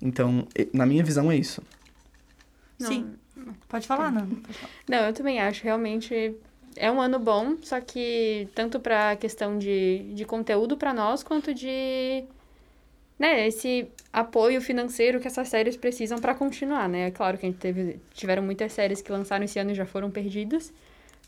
Então, 0.00 0.46
na 0.74 0.84
minha 0.84 1.02
visão, 1.02 1.32
é 1.32 1.36
isso. 1.36 1.62
Não, 2.78 2.88
Sim. 2.88 3.06
Pode 3.68 3.86
falar, 3.86 4.10
não? 4.10 4.28
Não, 4.88 5.06
eu 5.06 5.12
também 5.12 5.40
acho. 5.40 5.64
Realmente 5.64 6.36
é 6.76 6.90
um 6.90 7.00
ano 7.00 7.18
bom, 7.18 7.56
só 7.62 7.80
que 7.80 8.48
tanto 8.54 8.80
pra 8.80 9.16
questão 9.16 9.58
de, 9.58 10.12
de 10.14 10.24
conteúdo 10.24 10.76
pra 10.76 10.94
nós, 10.94 11.22
quanto 11.22 11.52
de. 11.52 12.24
Né, 13.18 13.48
esse 13.48 13.88
apoio 14.12 14.60
financeiro 14.60 15.18
que 15.18 15.26
essas 15.26 15.48
séries 15.48 15.76
precisam 15.76 16.18
pra 16.18 16.36
continuar, 16.36 16.88
né? 16.88 17.08
É 17.08 17.10
claro 17.10 17.36
que 17.36 17.46
a 17.46 17.48
gente 17.48 17.58
teve, 17.58 18.00
tiveram 18.14 18.44
muitas 18.44 18.72
séries 18.72 19.02
que 19.02 19.10
lançaram 19.10 19.44
esse 19.44 19.58
ano 19.58 19.72
e 19.72 19.74
já 19.74 19.84
foram 19.84 20.08
perdidas. 20.08 20.72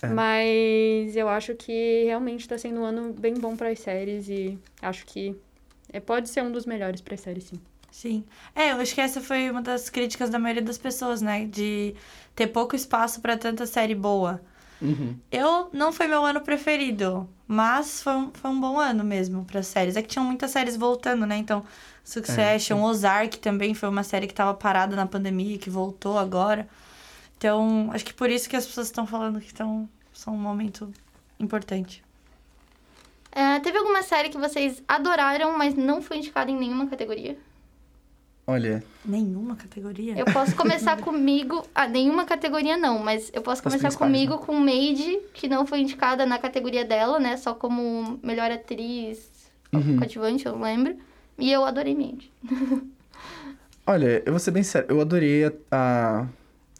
É. 0.00 0.06
Mas 0.06 1.16
eu 1.16 1.28
acho 1.28 1.54
que 1.56 2.04
realmente 2.04 2.48
tá 2.48 2.56
sendo 2.56 2.80
um 2.80 2.84
ano 2.84 3.12
bem 3.12 3.34
bom 3.34 3.56
para 3.56 3.70
as 3.70 3.80
séries 3.80 4.28
e 4.28 4.56
acho 4.80 5.04
que 5.04 5.36
é, 5.92 5.98
pode 6.00 6.28
ser 6.28 6.42
um 6.42 6.52
dos 6.52 6.64
melhores 6.64 7.00
para 7.00 7.14
as 7.14 7.20
séries, 7.20 7.44
sim. 7.44 7.60
Sim. 7.90 8.24
É, 8.54 8.72
eu 8.72 8.76
acho 8.76 8.94
que 8.94 9.00
essa 9.00 9.20
foi 9.20 9.50
uma 9.50 9.62
das 9.62 9.90
críticas 9.90 10.30
da 10.30 10.38
maioria 10.38 10.62
das 10.62 10.78
pessoas, 10.78 11.20
né? 11.20 11.44
De 11.46 11.94
ter 12.34 12.46
pouco 12.46 12.76
espaço 12.76 13.20
pra 13.20 13.36
tanta 13.36 13.66
série 13.66 13.94
boa. 13.94 14.40
Uhum. 14.80 15.16
Eu 15.30 15.68
não 15.72 15.92
foi 15.92 16.06
meu 16.06 16.24
ano 16.24 16.40
preferido, 16.40 17.28
mas 17.46 18.02
foi 18.02 18.14
um, 18.14 18.30
foi 18.32 18.50
um 18.50 18.58
bom 18.58 18.78
ano 18.78 19.04
mesmo 19.04 19.44
para 19.44 19.62
séries. 19.62 19.96
É 19.96 20.02
que 20.02 20.08
tinham 20.08 20.24
muitas 20.24 20.50
séries 20.50 20.76
voltando, 20.76 21.26
né? 21.26 21.36
Então, 21.36 21.64
Succession, 22.02 22.82
Ozark 22.82 23.38
também 23.38 23.74
foi 23.74 23.88
uma 23.88 24.02
série 24.02 24.26
que 24.26 24.34
tava 24.34 24.54
parada 24.54 24.96
na 24.96 25.06
pandemia, 25.06 25.58
que 25.58 25.68
voltou 25.68 26.18
agora. 26.18 26.68
Então, 27.36 27.90
acho 27.92 28.04
que 28.04 28.14
por 28.14 28.30
isso 28.30 28.48
que 28.48 28.56
as 28.56 28.66
pessoas 28.66 28.86
estão 28.86 29.06
falando 29.06 29.40
que 29.40 29.52
tão, 29.52 29.88
são 30.12 30.34
um 30.34 30.38
momento 30.38 30.92
importante. 31.38 32.02
É, 33.32 33.60
teve 33.60 33.78
alguma 33.78 34.02
série 34.02 34.28
que 34.28 34.38
vocês 34.38 34.82
adoraram, 34.88 35.56
mas 35.56 35.74
não 35.74 36.02
foi 36.02 36.18
indicada 36.18 36.50
em 36.50 36.56
nenhuma 36.56 36.86
categoria? 36.86 37.38
Olha, 38.50 38.82
Nenhuma 39.04 39.54
categoria? 39.56 40.18
Eu 40.18 40.26
posso 40.26 40.56
começar 40.56 40.96
comigo. 41.00 41.64
Ah, 41.74 41.86
nenhuma 41.86 42.24
categoria 42.24 42.76
não, 42.76 42.98
mas 42.98 43.30
eu 43.32 43.42
posso 43.42 43.60
As 43.66 43.74
começar 43.74 43.96
comigo 43.96 44.38
com 44.38 44.58
Maid, 44.58 45.20
que 45.32 45.48
não 45.48 45.64
foi 45.66 45.80
indicada 45.80 46.26
na 46.26 46.38
categoria 46.38 46.84
dela, 46.84 47.18
né? 47.20 47.36
Só 47.36 47.54
como 47.54 48.18
melhor 48.22 48.50
atriz 48.50 49.30
Uhum. 49.72 49.98
coadjuvante, 49.98 50.46
eu 50.46 50.58
lembro. 50.58 50.96
E 51.38 51.50
eu 51.52 51.64
adorei 51.64 51.94
Maid. 51.94 52.30
olha, 53.86 54.22
eu 54.26 54.32
vou 54.32 54.38
ser 54.40 54.50
bem 54.50 54.62
sério, 54.62 54.88
eu 54.90 55.00
adorei 55.00 55.44
a, 55.44 55.52
a- 55.70 56.26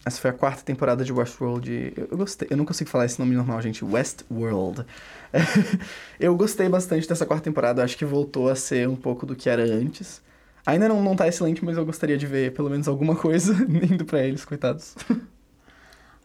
Essa 0.05 0.21
foi 0.21 0.31
a 0.31 0.33
quarta 0.35 0.62
temporada 0.62 1.05
de 1.05 1.12
Westworld. 1.12 1.93
Eu, 1.97 2.09
eu 2.11 2.17
gostei. 2.17 2.49
Eu 2.50 2.57
não 2.57 2.65
consigo 2.65 2.91
falar 2.91 3.05
esse 3.07 3.19
nome 3.21 3.35
normal, 3.37 3.61
gente. 3.62 3.85
Westworld. 3.85 4.85
eu 6.19 6.35
gostei 6.37 6.69
bastante 6.69 7.09
dessa 7.09 7.25
quarta 7.27 7.45
temporada. 7.45 7.85
Acho 7.85 7.97
que 7.97 8.05
voltou 8.05 8.49
a 8.49 8.55
ser 8.57 8.89
um 8.89 8.97
pouco 8.97 9.25
do 9.27 9.37
que 9.37 9.49
era 9.49 9.62
antes. 9.62 10.21
Ainda 10.64 10.88
não, 10.88 11.02
não 11.02 11.17
tá 11.17 11.26
excelente, 11.26 11.64
mas 11.64 11.76
eu 11.76 11.85
gostaria 11.87 12.17
de 12.19 12.26
ver 12.26 12.52
pelo 12.52 12.69
menos 12.71 12.87
alguma 12.87 13.17
coisa 13.17 13.55
indo 13.69 14.05
pra 14.05 14.23
eles, 14.23 14.45
coitados. 14.45 14.95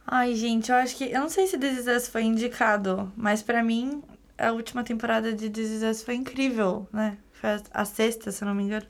Ai, 0.06 0.36
gente, 0.36 0.70
eu 0.72 0.76
acho 0.78 0.96
que. 0.96 1.06
Eu 1.06 1.22
não 1.22 1.30
sei 1.30 1.48
se 1.48 1.58
This 1.58 1.80
Is 1.80 1.88
Us 1.88 2.08
foi 2.08 2.24
indicado, 2.24 3.12
mas 3.16 3.42
pra 3.42 3.64
mim, 3.64 4.04
a 4.38 4.52
última 4.52 4.84
temporada 4.84 5.34
de 5.34 5.50
This 5.50 5.70
Is 5.70 5.84
Us 5.84 6.04
foi 6.04 6.16
incrível, 6.16 6.88
né? 6.94 7.18
Foi 7.34 7.50
a 7.74 7.86
sexta, 7.86 8.32
se 8.32 8.44
eu 8.44 8.48
não 8.48 8.56
me 8.56 8.64
engano. 8.64 8.86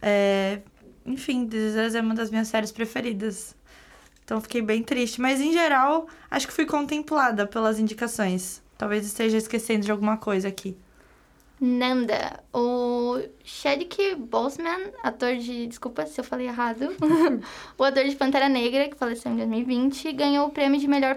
É, 0.00 0.60
Enfim, 1.04 1.46
This 1.46 1.74
Is 1.74 1.88
Us 1.88 1.94
é 1.94 2.00
uma 2.00 2.14
das 2.14 2.30
minhas 2.30 2.48
séries 2.48 2.70
preferidas. 2.70 3.56
Então 4.24 4.40
fiquei 4.40 4.62
bem 4.62 4.82
triste. 4.82 5.20
Mas 5.20 5.40
em 5.40 5.52
geral, 5.52 6.06
acho 6.30 6.46
que 6.46 6.52
fui 6.52 6.64
contemplada 6.66 7.46
pelas 7.46 7.80
indicações. 7.80 8.62
Talvez 8.78 9.04
esteja 9.04 9.36
esquecendo 9.36 9.84
de 9.84 9.90
alguma 9.90 10.16
coisa 10.16 10.46
aqui. 10.48 10.76
Nanda, 11.60 12.42
o 12.54 13.18
Chadwick 13.44 14.14
Boseman, 14.14 14.92
ator 15.02 15.36
de. 15.36 15.66
Desculpa 15.66 16.06
se 16.06 16.18
eu 16.18 16.24
falei 16.24 16.46
errado. 16.46 16.88
o 17.76 17.84
ator 17.84 18.04
de 18.04 18.16
Pantera 18.16 18.48
Negra, 18.48 18.88
que 18.88 18.96
faleceu 18.96 19.30
em 19.30 19.36
2020, 19.36 20.12
ganhou 20.12 20.46
o 20.48 20.50
prêmio 20.50 20.80
de 20.80 20.88
melhor 20.88 21.16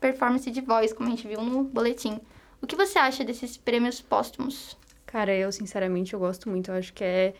performance 0.00 0.50
de 0.50 0.60
voz, 0.60 0.92
como 0.92 1.08
a 1.08 1.10
gente 1.10 1.28
viu 1.28 1.40
no 1.42 1.62
boletim. 1.62 2.18
O 2.60 2.66
que 2.66 2.74
você 2.74 2.98
acha 2.98 3.22
desses 3.24 3.56
prêmios 3.56 4.00
póstumos? 4.00 4.76
Cara, 5.06 5.32
eu 5.32 5.52
sinceramente 5.52 6.12
eu 6.14 6.18
gosto 6.18 6.48
muito. 6.48 6.72
Eu 6.72 6.74
acho 6.76 6.92
que 6.92 7.04
é, 7.04 7.34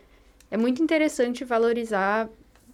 é 0.49 0.57
muito 0.57 0.81
interessante 0.81 1.43
valorizar 1.45 2.29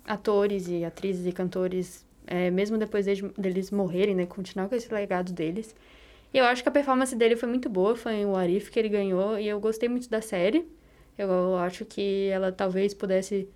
atores 0.06 0.68
e 0.68 0.84
atrizes 0.84 1.24
e 1.26 1.32
cantores, 1.32 2.04
é, 2.26 2.50
mesmo 2.50 2.76
depois 2.76 3.06
de- 3.06 3.22
deles 3.38 3.70
morrerem, 3.70 4.14
né? 4.14 4.26
Continuar 4.26 4.68
com 4.68 4.74
esse 4.74 4.92
legado 4.92 5.32
deles. 5.32 5.74
Eu 6.32 6.44
acho 6.44 6.62
que 6.62 6.68
a 6.68 6.72
performance 6.72 7.14
dele 7.16 7.36
foi 7.36 7.48
muito 7.48 7.68
boa, 7.68 7.96
foi 7.96 8.24
o 8.24 8.36
Arif 8.36 8.70
que 8.70 8.78
ele 8.78 8.88
ganhou, 8.88 9.38
e 9.38 9.48
eu 9.48 9.58
gostei 9.58 9.88
muito 9.88 10.08
da 10.08 10.20
série. 10.22 10.66
Eu 11.18 11.56
acho 11.56 11.84
que 11.84 12.28
ela 12.28 12.52
talvez 12.52 12.94
pudesse 12.94 13.48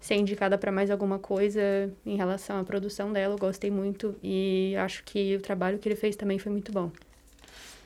ser 0.00 0.14
indicada 0.14 0.56
para 0.56 0.72
mais 0.72 0.90
alguma 0.90 1.18
coisa 1.18 1.60
em 2.06 2.16
relação 2.16 2.58
à 2.58 2.64
produção 2.64 3.12
dela. 3.12 3.34
Eu 3.34 3.38
gostei 3.38 3.70
muito 3.70 4.16
e 4.22 4.74
acho 4.78 5.04
que 5.04 5.36
o 5.36 5.40
trabalho 5.40 5.78
que 5.78 5.88
ele 5.88 5.96
fez 5.96 6.16
também 6.16 6.38
foi 6.38 6.50
muito 6.50 6.72
bom. 6.72 6.90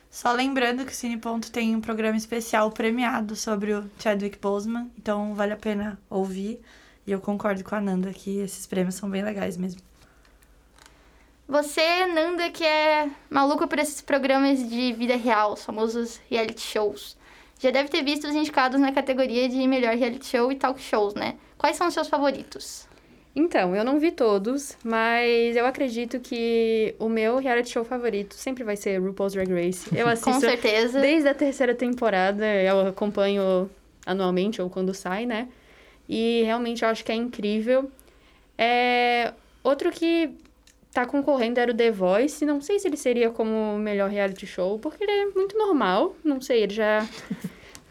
Só 0.09 0.31
lembrando 0.31 0.85
que 0.85 0.93
o 0.93 0.95
Cine 0.95 1.17
Ponto 1.17 1.51
tem 1.51 1.75
um 1.75 1.81
programa 1.81 2.15
especial 2.15 2.71
premiado 2.71 3.35
sobre 3.35 3.73
o 3.73 3.83
Chadwick 3.99 4.39
Boseman, 4.39 4.89
então 4.97 5.35
vale 5.35 5.51
a 5.51 5.57
pena 5.57 5.99
ouvir. 6.09 6.61
E 7.05 7.11
eu 7.11 7.19
concordo 7.19 7.63
com 7.63 7.75
a 7.75 7.81
Nanda 7.81 8.13
que 8.13 8.39
esses 8.39 8.65
prêmios 8.65 8.95
são 8.95 9.09
bem 9.09 9.21
legais 9.21 9.57
mesmo. 9.57 9.81
Você, 11.47 12.07
Nanda, 12.07 12.49
que 12.49 12.63
é 12.63 13.09
maluco 13.29 13.67
por 13.67 13.77
esses 13.77 14.01
programas 14.01 14.67
de 14.67 14.93
vida 14.93 15.15
real, 15.15 15.53
os 15.53 15.63
famosos 15.63 16.19
reality 16.29 16.61
shows, 16.61 17.15
já 17.59 17.69
deve 17.69 17.89
ter 17.89 18.03
visto 18.03 18.27
os 18.27 18.33
indicados 18.33 18.79
na 18.79 18.91
categoria 18.91 19.47
de 19.47 19.67
melhor 19.67 19.95
reality 19.95 20.25
show 20.25 20.51
e 20.51 20.55
talk 20.55 20.81
shows, 20.81 21.13
né? 21.13 21.35
Quais 21.57 21.75
são 21.77 21.87
os 21.87 21.93
seus 21.93 22.07
favoritos? 22.07 22.87
Então, 23.35 23.75
eu 23.75 23.83
não 23.83 23.99
vi 23.99 24.11
todos, 24.11 24.77
mas 24.83 25.55
eu 25.55 25.65
acredito 25.65 26.19
que 26.19 26.95
o 26.97 27.09
meu 27.09 27.37
reality 27.37 27.69
show 27.69 27.83
favorito 27.83 28.33
sempre 28.33 28.63
vai 28.63 28.77
ser 28.77 28.97
RuPaul's 28.99 29.33
Drag 29.33 29.51
Race. 29.51 29.89
Eu 29.95 30.05
Com 30.05 30.11
assisto 30.11 30.39
certeza. 30.39 31.01
desde 31.01 31.27
a 31.27 31.33
terceira 31.33 31.75
temporada, 31.75 32.45
eu 32.45 32.87
acompanho 32.87 33.69
anualmente 34.05 34.61
ou 34.61 34.69
quando 34.69 34.93
sai, 34.93 35.25
né? 35.25 35.49
E 36.07 36.43
realmente 36.45 36.83
eu 36.83 36.89
acho 36.89 37.03
que 37.03 37.11
é 37.11 37.15
incrível. 37.15 37.91
É... 38.57 39.33
Outro 39.63 39.91
que 39.91 40.31
tá 40.95 41.05
concorrendo 41.05 41.59
era 41.59 41.71
o 41.71 41.75
The 41.75 41.91
Voice. 41.91 42.45
Não 42.45 42.61
sei 42.61 42.79
se 42.79 42.87
ele 42.87 42.95
seria 42.97 43.29
como 43.29 43.51
o 43.75 43.77
melhor 43.77 44.09
reality 44.09 44.47
show, 44.47 44.79
porque 44.79 45.03
ele 45.03 45.11
é 45.11 45.25
muito 45.27 45.57
normal. 45.57 46.15
Não 46.23 46.39
sei, 46.41 46.63
ele 46.63 46.73
já. 46.73 47.05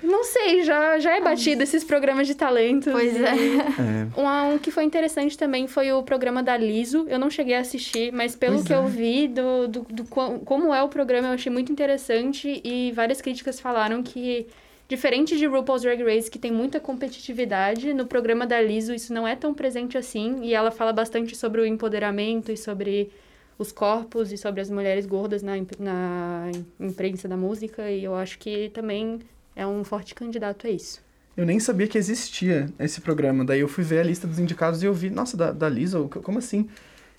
Não 0.02 0.22
sei, 0.22 0.62
já, 0.64 0.98
já 0.98 1.16
é 1.16 1.20
batido 1.22 1.62
esses 1.62 1.82
programas 1.82 2.26
de 2.26 2.34
talentos. 2.34 2.92
Pois 2.92 3.16
e- 3.16 3.24
é. 3.24 3.30
É. 3.30 4.20
um, 4.20 4.52
um 4.54 4.58
que 4.58 4.70
foi 4.70 4.84
interessante 4.84 5.38
também 5.38 5.66
foi 5.66 5.90
o 5.92 6.02
programa 6.02 6.42
da 6.42 6.58
Liso. 6.58 7.06
Eu 7.08 7.18
não 7.18 7.30
cheguei 7.30 7.54
a 7.54 7.60
assistir, 7.60 8.12
mas 8.12 8.36
pelo 8.36 8.56
Pois 8.56 8.66
que 8.66 8.72
é. 8.74 8.76
eu 8.76 8.86
vi 8.86 9.28
do, 9.28 9.66
do, 9.66 9.80
do 9.88 10.04
como 10.04 10.74
é 10.74 10.82
o 10.82 10.88
programa, 10.90 11.28
eu 11.28 11.32
achei 11.32 11.50
muito 11.50 11.72
interessante. 11.72 12.60
E 12.62 12.92
várias 12.92 13.22
críticas 13.22 13.58
falaram 13.58 14.02
que, 14.02 14.46
diferente 14.94 15.36
de 15.36 15.46
RuPaul's 15.46 15.82
Drag 15.82 16.02
Race, 16.04 16.30
que 16.30 16.38
tem 16.38 16.52
muita 16.52 16.78
competitividade, 16.78 17.92
no 17.92 18.06
programa 18.06 18.46
da 18.46 18.60
Liso 18.60 18.94
isso 18.94 19.12
não 19.12 19.26
é 19.26 19.34
tão 19.34 19.52
presente 19.52 19.98
assim. 19.98 20.42
E 20.42 20.54
ela 20.54 20.70
fala 20.70 20.92
bastante 20.92 21.36
sobre 21.36 21.60
o 21.60 21.66
empoderamento 21.66 22.52
e 22.52 22.56
sobre 22.56 23.10
os 23.58 23.72
corpos 23.72 24.30
e 24.30 24.36
sobre 24.36 24.60
as 24.60 24.70
mulheres 24.70 25.04
gordas 25.04 25.42
na, 25.42 25.54
na 25.78 26.50
imprensa 26.78 27.26
da 27.26 27.36
música. 27.36 27.90
E 27.90 28.04
eu 28.04 28.14
acho 28.14 28.38
que 28.38 28.70
também 28.70 29.20
é 29.56 29.66
um 29.66 29.82
forte 29.82 30.14
candidato 30.14 30.66
a 30.68 30.70
isso. 30.70 31.02
Eu 31.36 31.44
nem 31.44 31.58
sabia 31.58 31.88
que 31.88 31.98
existia 31.98 32.68
esse 32.78 33.00
programa. 33.00 33.44
Daí 33.44 33.60
eu 33.60 33.68
fui 33.68 33.82
ver 33.82 33.98
a 33.98 34.04
lista 34.04 34.28
dos 34.28 34.38
indicados 34.38 34.80
e 34.80 34.86
eu 34.86 34.94
vi, 34.94 35.10
nossa, 35.10 35.36
da, 35.36 35.50
da 35.50 35.68
Lisa, 35.68 36.00
como 36.22 36.38
assim? 36.38 36.68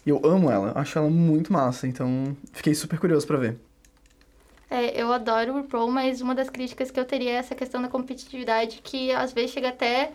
E 0.05 0.09
eu 0.09 0.21
amo 0.23 0.49
ela, 0.49 0.71
acho 0.75 0.97
ela 0.97 1.09
muito 1.09 1.51
massa, 1.51 1.87
então 1.87 2.37
fiquei 2.53 2.73
super 2.73 2.99
curioso 2.99 3.27
para 3.27 3.37
ver. 3.37 3.57
É, 4.69 4.99
eu 4.99 5.11
adoro 5.13 5.53
o 5.53 5.57
RuPaul, 5.61 5.91
mas 5.91 6.21
uma 6.21 6.33
das 6.33 6.49
críticas 6.49 6.89
que 6.89 6.99
eu 6.99 7.05
teria 7.05 7.31
é 7.31 7.35
essa 7.35 7.53
questão 7.53 7.81
da 7.81 7.87
competitividade, 7.87 8.81
que 8.83 9.11
às 9.11 9.31
vezes 9.31 9.51
chega 9.51 9.69
até, 9.69 10.11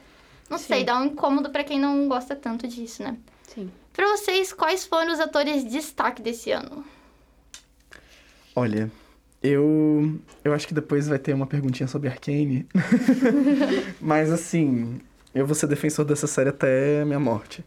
não 0.49 0.59
Sim. 0.59 0.65
sei, 0.65 0.85
dá 0.85 0.99
um 0.99 1.07
incômodo 1.07 1.51
para 1.51 1.63
quem 1.63 1.79
não 1.79 2.09
gosta 2.09 2.35
tanto 2.35 2.67
disso, 2.67 3.03
né? 3.03 3.17
Sim. 3.47 3.71
Pra 3.93 4.07
vocês, 4.09 4.53
quais 4.53 4.85
foram 4.87 5.13
os 5.13 5.21
atores 5.21 5.65
de 5.65 5.71
destaque 5.71 6.23
desse 6.23 6.51
ano? 6.51 6.85
Olha, 8.55 8.91
eu 9.43 10.19
eu 10.45 10.53
acho 10.53 10.67
que 10.67 10.75
depois 10.75 11.09
vai 11.09 11.19
ter 11.19 11.33
uma 11.35 11.47
perguntinha 11.47 11.87
sobre 11.87 12.09
Arcane. 12.09 12.67
Mas 14.01 14.31
assim, 14.31 15.01
eu 15.35 15.47
vou 15.47 15.55
ser 15.55 15.67
defensor 15.67 16.05
dessa 16.05 16.27
série 16.27 16.49
até 16.49 17.03
a 17.03 17.05
minha 17.05 17.21
morte. 17.21 17.65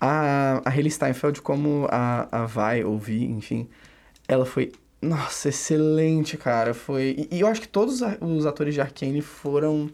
A, 0.00 0.60
a 0.64 0.70
Hayley 0.70 0.90
Steinfeld, 0.90 1.42
como 1.42 1.86
a, 1.90 2.28
a 2.30 2.46
Vi, 2.46 2.84
ou 2.84 2.98
Vi, 2.98 3.24
enfim, 3.24 3.68
ela 4.28 4.46
foi, 4.46 4.72
nossa, 5.00 5.48
excelente, 5.48 6.36
cara. 6.36 6.74
Foi. 6.74 7.28
E, 7.30 7.36
e 7.36 7.40
eu 7.40 7.46
acho 7.46 7.60
que 7.60 7.68
todos 7.68 8.00
os 8.20 8.46
atores 8.46 8.74
de 8.74 8.80
Arcane 8.80 9.20
foram. 9.20 9.90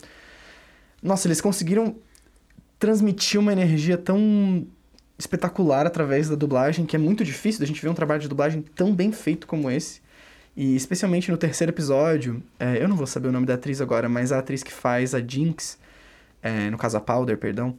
Nossa, 1.03 1.29
eles 1.29 1.41
conseguiram 1.41 1.97
transmitir 2.79 3.39
uma 3.39 3.53
energia 3.53 3.97
tão 3.97 4.67
espetacular 5.19 5.87
através 5.87 6.29
da 6.29 6.35
dublagem, 6.35 6.87
que 6.87 6.97
é 6.97 6.99
muito 6.99 7.25
difícil 7.25 7.61
da 7.61 7.67
gente 7.67 7.81
ver 7.81 7.89
um 7.89 7.95
trabalho 7.95 8.21
de 8.21 8.29
dublagem 8.29 8.63
tão 8.75 8.95
bem 8.95 9.13
feito 9.13 9.47
como 9.47 9.71
esse. 9.71 10.03
E 10.57 10.77
especialmente 10.77 11.31
no 11.31 11.37
terceiro 11.37 11.73
episódio, 11.73 12.43
é, 12.59 12.83
eu 12.83 12.89
não 12.89 12.97
vou 12.97 13.07
saber 13.07 13.29
o 13.29 13.33
nome 13.33 13.47
da 13.47 13.55
atriz 13.55 13.81
agora, 13.81 14.09
mas 14.09 14.33
a 14.33 14.39
atriz 14.39 14.63
que 14.63 14.73
faz 14.73 15.15
a 15.15 15.21
Jinx, 15.21 15.79
é, 16.43 16.71
no 16.71 16.79
caso 16.79 16.97
a 16.97 17.01
Powder, 17.01 17.37
perdão. 17.37 17.77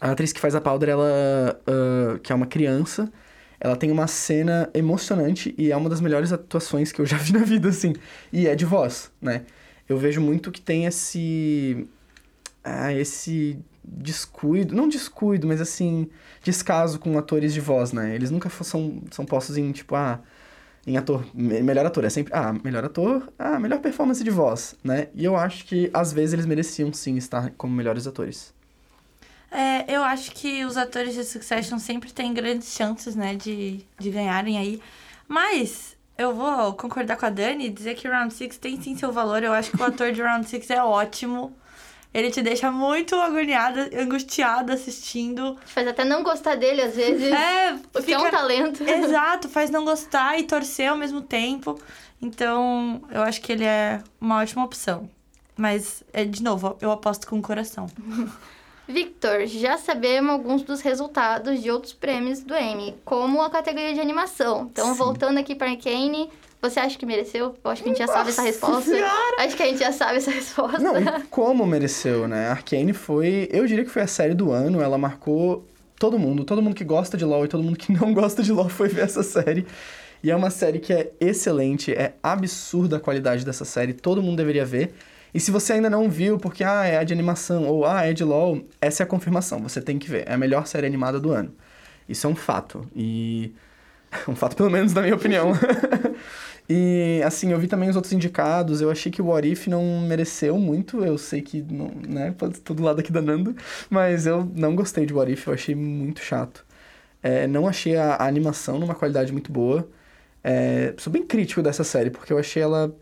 A 0.00 0.12
atriz 0.12 0.32
que 0.32 0.40
faz 0.40 0.54
a 0.54 0.60
Powder, 0.60 0.90
ela, 0.90 1.60
ah, 1.66 2.18
que 2.22 2.32
é 2.32 2.34
uma 2.34 2.46
criança, 2.46 3.12
ela 3.60 3.76
tem 3.76 3.90
uma 3.90 4.06
cena 4.06 4.70
emocionante 4.74 5.54
e 5.58 5.70
é 5.72 5.76
uma 5.76 5.88
das 5.90 6.00
melhores 6.00 6.32
atuações 6.32 6.92
que 6.92 7.00
eu 7.00 7.06
já 7.06 7.16
vi 7.16 7.32
na 7.34 7.44
vida, 7.44 7.68
assim. 7.68 7.92
E 8.32 8.46
é 8.46 8.54
de 8.54 8.64
voz, 8.64 9.10
né? 9.20 9.42
Eu 9.88 9.98
vejo 9.98 10.20
muito 10.20 10.50
que 10.52 10.60
tem 10.60 10.84
esse. 10.86 11.86
Ah, 12.62 12.92
esse 12.92 13.58
descuido. 13.84 14.74
Não 14.74 14.88
descuido, 14.88 15.46
mas 15.46 15.60
assim. 15.60 16.08
Descaso 16.42 16.98
com 16.98 17.16
atores 17.18 17.52
de 17.54 17.60
voz, 17.60 17.92
né? 17.92 18.14
Eles 18.14 18.30
nunca 18.30 18.48
são, 18.50 19.02
são 19.10 19.24
postos 19.24 19.56
em, 19.56 19.72
tipo, 19.72 19.94
ah. 19.94 20.20
Em 20.86 20.96
ator. 20.96 21.24
me- 21.34 21.62
Melhor 21.62 21.84
ator. 21.86 22.04
É 22.04 22.10
sempre. 22.10 22.32
Ah, 22.34 22.52
melhor 22.64 22.84
ator. 22.84 23.32
Ah, 23.38 23.58
melhor 23.58 23.80
performance 23.80 24.22
de 24.24 24.30
voz, 24.30 24.74
né? 24.84 25.08
E 25.14 25.24
eu 25.24 25.36
acho 25.36 25.64
que, 25.66 25.90
às 25.92 26.12
vezes, 26.12 26.32
eles 26.34 26.46
mereciam 26.46 26.92
sim 26.92 27.16
estar 27.16 27.50
como 27.56 27.74
melhores 27.74 28.06
atores. 28.06 28.54
É, 29.50 29.84
eu 29.94 30.02
acho 30.04 30.32
que 30.32 30.64
os 30.64 30.76
atores 30.76 31.14
de 31.14 31.24
Succession 31.24 31.78
sempre 31.78 32.12
têm 32.12 32.34
grandes 32.34 32.72
chances, 32.74 33.16
né, 33.16 33.34
de, 33.34 33.80
de 33.98 34.10
ganharem 34.10 34.58
aí. 34.58 34.80
Mas 35.26 35.96
eu 36.18 36.34
vou 36.34 36.74
concordar 36.74 37.16
com 37.16 37.26
a 37.26 37.30
Dani 37.30 37.66
e 37.66 37.70
dizer 37.70 37.94
que 37.94 38.06
Round 38.08 38.32
6 38.34 38.58
tem 38.58 38.80
sim 38.80 38.96
seu 38.96 39.10
valor. 39.12 39.42
Eu 39.42 39.52
acho 39.52 39.70
que 39.70 39.80
o 39.80 39.84
ator 39.84 40.12
de 40.12 40.20
Round 40.22 40.48
6 40.48 40.70
é 40.70 40.82
ótimo. 40.82 41.56
Ele 42.12 42.30
te 42.30 42.40
deixa 42.42 42.70
muito 42.70 43.14
agoniada, 43.16 43.90
angustiada 44.00 44.72
assistindo. 44.72 45.58
Faz 45.66 45.86
até 45.86 46.04
não 46.04 46.22
gostar 46.22 46.54
dele 46.56 46.80
às 46.82 46.94
vezes, 46.96 47.30
É, 47.30 47.76
porque 47.92 48.12
é 48.12 48.16
um 48.18 48.24
fica- 48.24 48.36
talento. 48.36 48.82
Exato, 48.82 49.48
faz 49.48 49.68
não 49.70 49.84
gostar 49.84 50.38
e 50.38 50.44
torcer 50.44 50.88
ao 50.88 50.96
mesmo 50.96 51.20
tempo. 51.20 51.78
Então, 52.20 53.02
eu 53.10 53.22
acho 53.22 53.40
que 53.42 53.52
ele 53.52 53.64
é 53.64 54.02
uma 54.20 54.38
ótima 54.40 54.64
opção. 54.64 55.08
Mas, 55.56 56.02
é, 56.12 56.24
de 56.24 56.42
novo, 56.42 56.76
eu 56.80 56.90
aposto 56.90 57.26
com 57.26 57.38
o 57.38 57.42
coração. 57.42 57.86
Victor, 58.88 59.46
já 59.46 59.76
sabemos 59.76 60.30
alguns 60.30 60.62
dos 60.62 60.80
resultados 60.80 61.62
de 61.62 61.70
outros 61.70 61.92
prêmios 61.92 62.40
do 62.40 62.56
Emmy, 62.56 62.94
como 63.04 63.42
a 63.42 63.50
categoria 63.50 63.92
de 63.92 64.00
animação. 64.00 64.68
Então, 64.72 64.92
Sim. 64.92 64.98
voltando 64.98 65.38
aqui 65.38 65.54
para 65.54 65.76
Kane, 65.76 66.30
você 66.60 66.80
acha 66.80 66.98
que 66.98 67.04
mereceu? 67.04 67.54
Eu 67.62 67.70
acho 67.70 67.82
que 67.82 67.90
a 67.90 67.92
gente 67.92 67.98
já 67.98 68.06
sabe 68.06 68.30
essa 68.30 68.40
resposta. 68.40 68.90
Senhora! 68.90 69.36
Acho 69.40 69.56
que 69.56 69.62
a 69.62 69.66
gente 69.66 69.78
já 69.78 69.92
sabe 69.92 70.16
essa 70.16 70.30
resposta. 70.30 70.78
Não, 70.78 71.20
como 71.30 71.66
mereceu, 71.66 72.26
né? 72.26 72.48
Arcane 72.48 72.94
foi, 72.94 73.46
eu 73.52 73.66
diria 73.66 73.84
que 73.84 73.90
foi 73.90 74.02
a 74.02 74.06
série 74.06 74.32
do 74.32 74.50
ano, 74.50 74.80
ela 74.80 74.96
marcou 74.96 75.66
todo 75.98 76.18
mundo, 76.18 76.44
todo 76.44 76.62
mundo 76.62 76.74
que 76.74 76.84
gosta 76.84 77.16
de 77.16 77.26
LoL 77.26 77.44
e 77.44 77.48
todo 77.48 77.62
mundo 77.62 77.76
que 77.76 77.92
não 77.92 78.12
gosta 78.14 78.42
de 78.42 78.50
LoL 78.52 78.70
foi 78.70 78.88
ver 78.88 79.02
essa 79.02 79.22
série. 79.22 79.66
E 80.22 80.30
é 80.30 80.36
uma 80.36 80.50
série 80.50 80.78
que 80.78 80.92
é 80.92 81.12
excelente, 81.20 81.92
é 81.92 82.14
absurda 82.22 82.96
a 82.96 83.00
qualidade 83.00 83.44
dessa 83.44 83.66
série, 83.66 83.92
todo 83.92 84.22
mundo 84.22 84.38
deveria 84.38 84.64
ver. 84.64 84.94
E 85.32 85.40
se 85.40 85.50
você 85.50 85.74
ainda 85.74 85.90
não 85.90 86.08
viu, 86.10 86.38
porque 86.38 86.64
ah, 86.64 86.84
é 86.84 87.04
de 87.04 87.12
animação 87.12 87.66
ou 87.66 87.86
ah, 87.86 88.04
é 88.04 88.12
de 88.12 88.24
LoL, 88.24 88.62
essa 88.80 89.02
é 89.02 89.04
a 89.04 89.06
confirmação, 89.06 89.60
você 89.62 89.80
tem 89.80 89.98
que 89.98 90.08
ver. 90.10 90.28
É 90.28 90.34
a 90.34 90.38
melhor 90.38 90.66
série 90.66 90.86
animada 90.86 91.20
do 91.20 91.30
ano. 91.32 91.54
Isso 92.08 92.26
é 92.26 92.30
um 92.30 92.34
fato. 92.36 92.88
E 92.94 93.52
um 94.28 94.34
fato 94.34 94.56
pelo 94.56 94.70
menos 94.70 94.92
na 94.94 95.02
minha 95.02 95.14
opinião. 95.14 95.52
E, 96.70 97.22
assim, 97.24 97.50
eu 97.50 97.58
vi 97.58 97.66
também 97.66 97.88
os 97.88 97.96
outros 97.96 98.12
indicados, 98.12 98.82
eu 98.82 98.90
achei 98.90 99.10
que 99.10 99.22
o 99.22 99.26
What 99.28 99.48
If 99.50 99.68
não 99.68 100.02
mereceu 100.02 100.58
muito, 100.58 101.02
eu 101.02 101.16
sei 101.16 101.40
que, 101.40 101.62
não, 101.62 101.90
né, 102.06 102.34
pode 102.36 102.60
todo 102.60 102.82
lado 102.82 103.00
aqui 103.00 103.10
danando, 103.10 103.56
mas 103.88 104.26
eu 104.26 104.44
não 104.54 104.76
gostei 104.76 105.06
de 105.06 105.14
What 105.14 105.32
If, 105.32 105.46
eu 105.46 105.54
achei 105.54 105.74
muito 105.74 106.20
chato. 106.20 106.66
É, 107.22 107.46
não 107.46 107.66
achei 107.66 107.96
a, 107.96 108.16
a 108.16 108.26
animação 108.26 108.78
numa 108.78 108.94
qualidade 108.94 109.32
muito 109.32 109.50
boa, 109.50 109.88
é, 110.44 110.94
sou 110.98 111.12
bem 111.12 111.26
crítico 111.26 111.62
dessa 111.62 111.84
série, 111.84 112.10
porque 112.10 112.32
eu 112.32 112.38
achei 112.38 112.62
ela, 112.62 112.94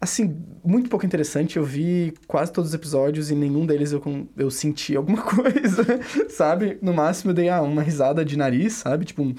assim, 0.00 0.36
muito 0.64 0.88
pouco 0.88 1.04
interessante, 1.04 1.56
eu 1.56 1.64
vi 1.64 2.14
quase 2.26 2.52
todos 2.52 2.70
os 2.70 2.74
episódios 2.74 3.30
e 3.30 3.34
nenhum 3.34 3.66
deles 3.66 3.92
eu, 3.92 4.28
eu 4.36 4.50
senti 4.50 4.96
alguma 4.96 5.22
coisa, 5.22 5.84
sabe? 6.28 6.78
No 6.80 6.92
máximo 6.94 7.30
eu 7.30 7.34
dei 7.34 7.48
ah, 7.48 7.62
uma 7.62 7.82
risada 7.82 8.24
de 8.24 8.36
nariz, 8.36 8.74
sabe? 8.74 9.04
Tipo 9.04 9.22
um... 9.22 9.34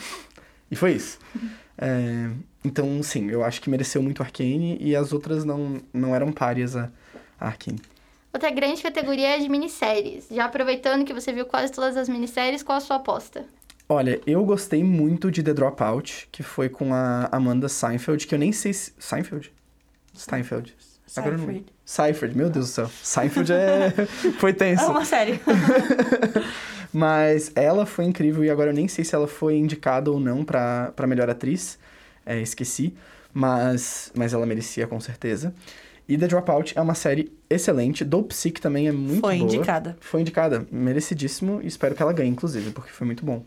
E 0.69 0.75
foi 0.75 0.93
isso. 0.93 1.17
É, 1.77 2.29
então, 2.63 3.01
sim, 3.01 3.29
eu 3.29 3.43
acho 3.43 3.61
que 3.61 3.69
mereceu 3.69 4.03
muito 4.03 4.21
Arcane 4.21 4.77
e 4.81 4.95
as 4.95 5.13
outras 5.13 5.45
não, 5.45 5.81
não 5.93 6.13
eram 6.13 6.31
párias 6.31 6.75
a, 6.75 6.91
a 7.39 7.47
Arcane. 7.47 7.81
Outra 8.33 8.51
grande 8.51 8.81
categoria 8.81 9.35
é 9.35 9.39
de 9.39 9.49
minisséries. 9.49 10.27
Já 10.29 10.45
aproveitando 10.45 11.03
que 11.05 11.13
você 11.13 11.31
viu 11.31 11.45
quase 11.45 11.71
todas 11.71 11.97
as 11.97 12.07
minisséries, 12.07 12.61
qual 12.61 12.77
a 12.77 12.81
sua 12.81 12.97
aposta? 12.97 13.45
Olha, 13.87 14.21
eu 14.27 14.45
gostei 14.45 14.83
muito 14.83 15.31
de 15.31 15.41
The 15.41 15.51
Dropout, 15.51 16.29
que 16.31 16.43
foi 16.43 16.69
com 16.69 16.93
a 16.93 17.27
Amanda 17.31 17.67
Seinfeld, 17.67 18.27
que 18.27 18.35
eu 18.35 18.39
nem 18.39 18.51
sei 18.51 18.71
se... 18.71 18.93
Seinfeld? 18.99 19.51
Steinfeld. 20.17 20.75
Agora 21.15 21.35
eu 21.35 21.37
não- 21.39 21.45
Seinfeld. 21.45 21.65
Seinfeld, 21.85 22.37
meu 22.37 22.49
Deus 22.49 22.67
do 22.67 22.71
céu. 22.71 22.91
Seinfeld 23.01 23.51
é... 23.51 23.91
foi 24.39 24.53
tenso. 24.53 24.83
É 24.83 24.87
uma 24.87 25.05
série. 25.05 25.39
Mas 26.91 27.51
ela 27.55 27.85
foi 27.85 28.05
incrível 28.05 28.43
e 28.43 28.49
agora 28.49 28.71
eu 28.71 28.73
nem 28.73 28.87
sei 28.87 29.03
se 29.05 29.13
ela 29.13 29.27
foi 29.27 29.55
indicada 29.57 30.11
ou 30.11 30.19
não 30.19 30.43
pra, 30.43 30.91
pra 30.95 31.05
melhor 31.07 31.29
atriz. 31.29 31.77
É, 32.25 32.39
esqueci. 32.39 32.93
Mas, 33.33 34.11
mas 34.15 34.33
ela 34.33 34.43
merecia 34.45 34.87
com 34.87 34.99
certeza. 34.99 35.53
E 36.07 36.17
The 36.17 36.27
Dropout 36.27 36.75
é 36.75 36.81
uma 36.81 36.95
série 36.95 37.31
excelente. 37.47 38.03
Dope 38.03 38.33
Sick 38.33 38.59
também 38.59 38.87
é 38.87 38.91
muito 38.91 39.21
Foi 39.21 39.37
boa. 39.37 39.47
indicada. 39.53 39.95
Foi 40.01 40.21
indicada. 40.21 40.65
Merecidíssimo. 40.71 41.61
E 41.61 41.67
espero 41.67 41.93
que 41.93 42.01
ela 42.01 42.11
ganhe, 42.11 42.29
inclusive, 42.31 42.71
porque 42.71 42.91
foi 42.91 43.05
muito 43.05 43.23
bom. 43.23 43.43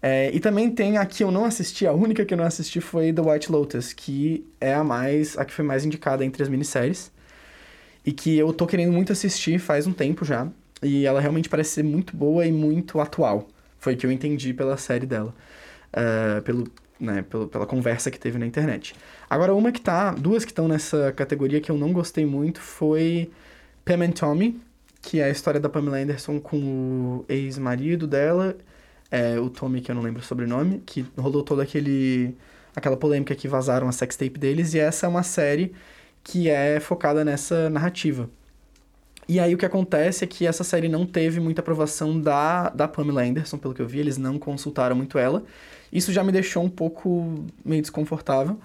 É, 0.00 0.30
e 0.32 0.38
também 0.40 0.70
tem 0.70 0.96
a 0.96 1.04
que 1.04 1.24
eu 1.24 1.30
não 1.30 1.44
assisti, 1.44 1.86
a 1.86 1.92
única 1.92 2.24
que 2.24 2.32
eu 2.32 2.38
não 2.38 2.44
assisti 2.44 2.80
foi 2.80 3.12
The 3.12 3.22
White 3.22 3.50
Lotus, 3.50 3.92
que 3.92 4.46
é 4.60 4.72
a 4.72 4.84
mais 4.84 5.36
a 5.36 5.44
que 5.44 5.52
foi 5.52 5.64
mais 5.64 5.84
indicada 5.84 6.24
entre 6.24 6.42
as 6.42 6.48
minisséries. 6.48 7.10
E 8.06 8.12
que 8.12 8.38
eu 8.38 8.52
tô 8.52 8.66
querendo 8.66 8.92
muito 8.92 9.12
assistir 9.12 9.58
faz 9.58 9.86
um 9.86 9.92
tempo 9.92 10.24
já. 10.24 10.48
E 10.82 11.04
ela 11.04 11.20
realmente 11.20 11.48
parece 11.48 11.70
ser 11.70 11.82
muito 11.82 12.16
boa 12.16 12.46
e 12.46 12.52
muito 12.52 13.00
atual. 13.00 13.48
Foi 13.78 13.94
o 13.94 13.96
que 13.96 14.06
eu 14.06 14.12
entendi 14.12 14.54
pela 14.54 14.76
série 14.76 15.06
dela. 15.06 15.34
Ah, 15.92 16.40
pelo, 16.44 16.64
né, 17.00 17.22
pelo, 17.28 17.48
pela 17.48 17.66
conversa 17.66 18.10
que 18.10 18.18
teve 18.18 18.38
na 18.38 18.46
internet. 18.46 18.94
Agora, 19.28 19.54
uma 19.54 19.72
que 19.72 19.80
tá. 19.80 20.12
Duas 20.12 20.44
que 20.44 20.50
estão 20.52 20.68
nessa 20.68 21.12
categoria 21.12 21.60
que 21.60 21.70
eu 21.70 21.76
não 21.76 21.92
gostei 21.92 22.26
muito 22.26 22.60
foi 22.60 23.30
Pam 23.84 24.04
and 24.04 24.12
Tommy, 24.12 24.60
que 25.02 25.20
é 25.20 25.24
a 25.24 25.30
história 25.30 25.60
da 25.60 25.68
Pamela 25.68 25.98
Anderson 25.98 26.40
com 26.40 26.58
o 26.58 27.24
ex-marido 27.28 28.06
dela, 28.06 28.56
é, 29.10 29.38
o 29.38 29.48
Tommy, 29.48 29.80
que 29.80 29.90
eu 29.90 29.94
não 29.94 30.02
lembro 30.02 30.20
o 30.20 30.24
sobrenome, 30.24 30.82
que 30.84 31.06
rolou 31.16 31.42
toda 31.42 31.62
aquele, 31.62 32.36
aquela 32.74 32.96
polêmica 32.96 33.34
que 33.34 33.48
vazaram 33.48 33.88
a 33.88 33.92
sextape 33.92 34.38
deles, 34.38 34.74
e 34.74 34.78
essa 34.78 35.06
é 35.06 35.08
uma 35.08 35.22
série 35.22 35.72
que 36.22 36.48
é 36.48 36.78
focada 36.80 37.24
nessa 37.24 37.70
narrativa. 37.70 38.28
E 39.28 39.38
aí 39.38 39.54
o 39.54 39.58
que 39.58 39.66
acontece 39.66 40.24
é 40.24 40.26
que 40.26 40.46
essa 40.46 40.64
série 40.64 40.88
não 40.88 41.04
teve 41.04 41.38
muita 41.38 41.60
aprovação 41.60 42.18
da, 42.18 42.70
da 42.70 42.88
Pamela 42.88 43.22
Anderson, 43.22 43.58
pelo 43.58 43.74
que 43.74 43.82
eu 43.82 43.86
vi, 43.86 43.98
eles 43.98 44.16
não 44.16 44.38
consultaram 44.38 44.96
muito 44.96 45.18
ela. 45.18 45.44
Isso 45.92 46.12
já 46.12 46.24
me 46.24 46.32
deixou 46.32 46.64
um 46.64 46.70
pouco 46.70 47.44
meio 47.64 47.82
desconfortável. 47.82 48.58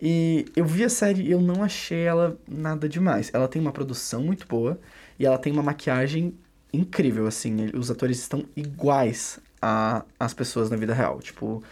E 0.00 0.44
eu 0.54 0.64
vi 0.64 0.84
a 0.84 0.88
série 0.88 1.22
e 1.22 1.30
eu 1.32 1.40
não 1.40 1.62
achei 1.62 2.02
ela 2.02 2.38
nada 2.46 2.88
demais. 2.88 3.30
Ela 3.32 3.48
tem 3.48 3.60
uma 3.60 3.72
produção 3.72 4.22
muito 4.22 4.46
boa 4.46 4.78
e 5.18 5.26
ela 5.26 5.38
tem 5.38 5.52
uma 5.52 5.62
maquiagem 5.62 6.34
incrível, 6.72 7.26
assim. 7.26 7.70
Os 7.74 7.90
atores 7.90 8.18
estão 8.18 8.44
iguais 8.54 9.40
a- 9.60 10.04
às 10.18 10.34
pessoas 10.34 10.70
na 10.70 10.76
vida 10.76 10.92
real. 10.94 11.18
Tipo, 11.20 11.62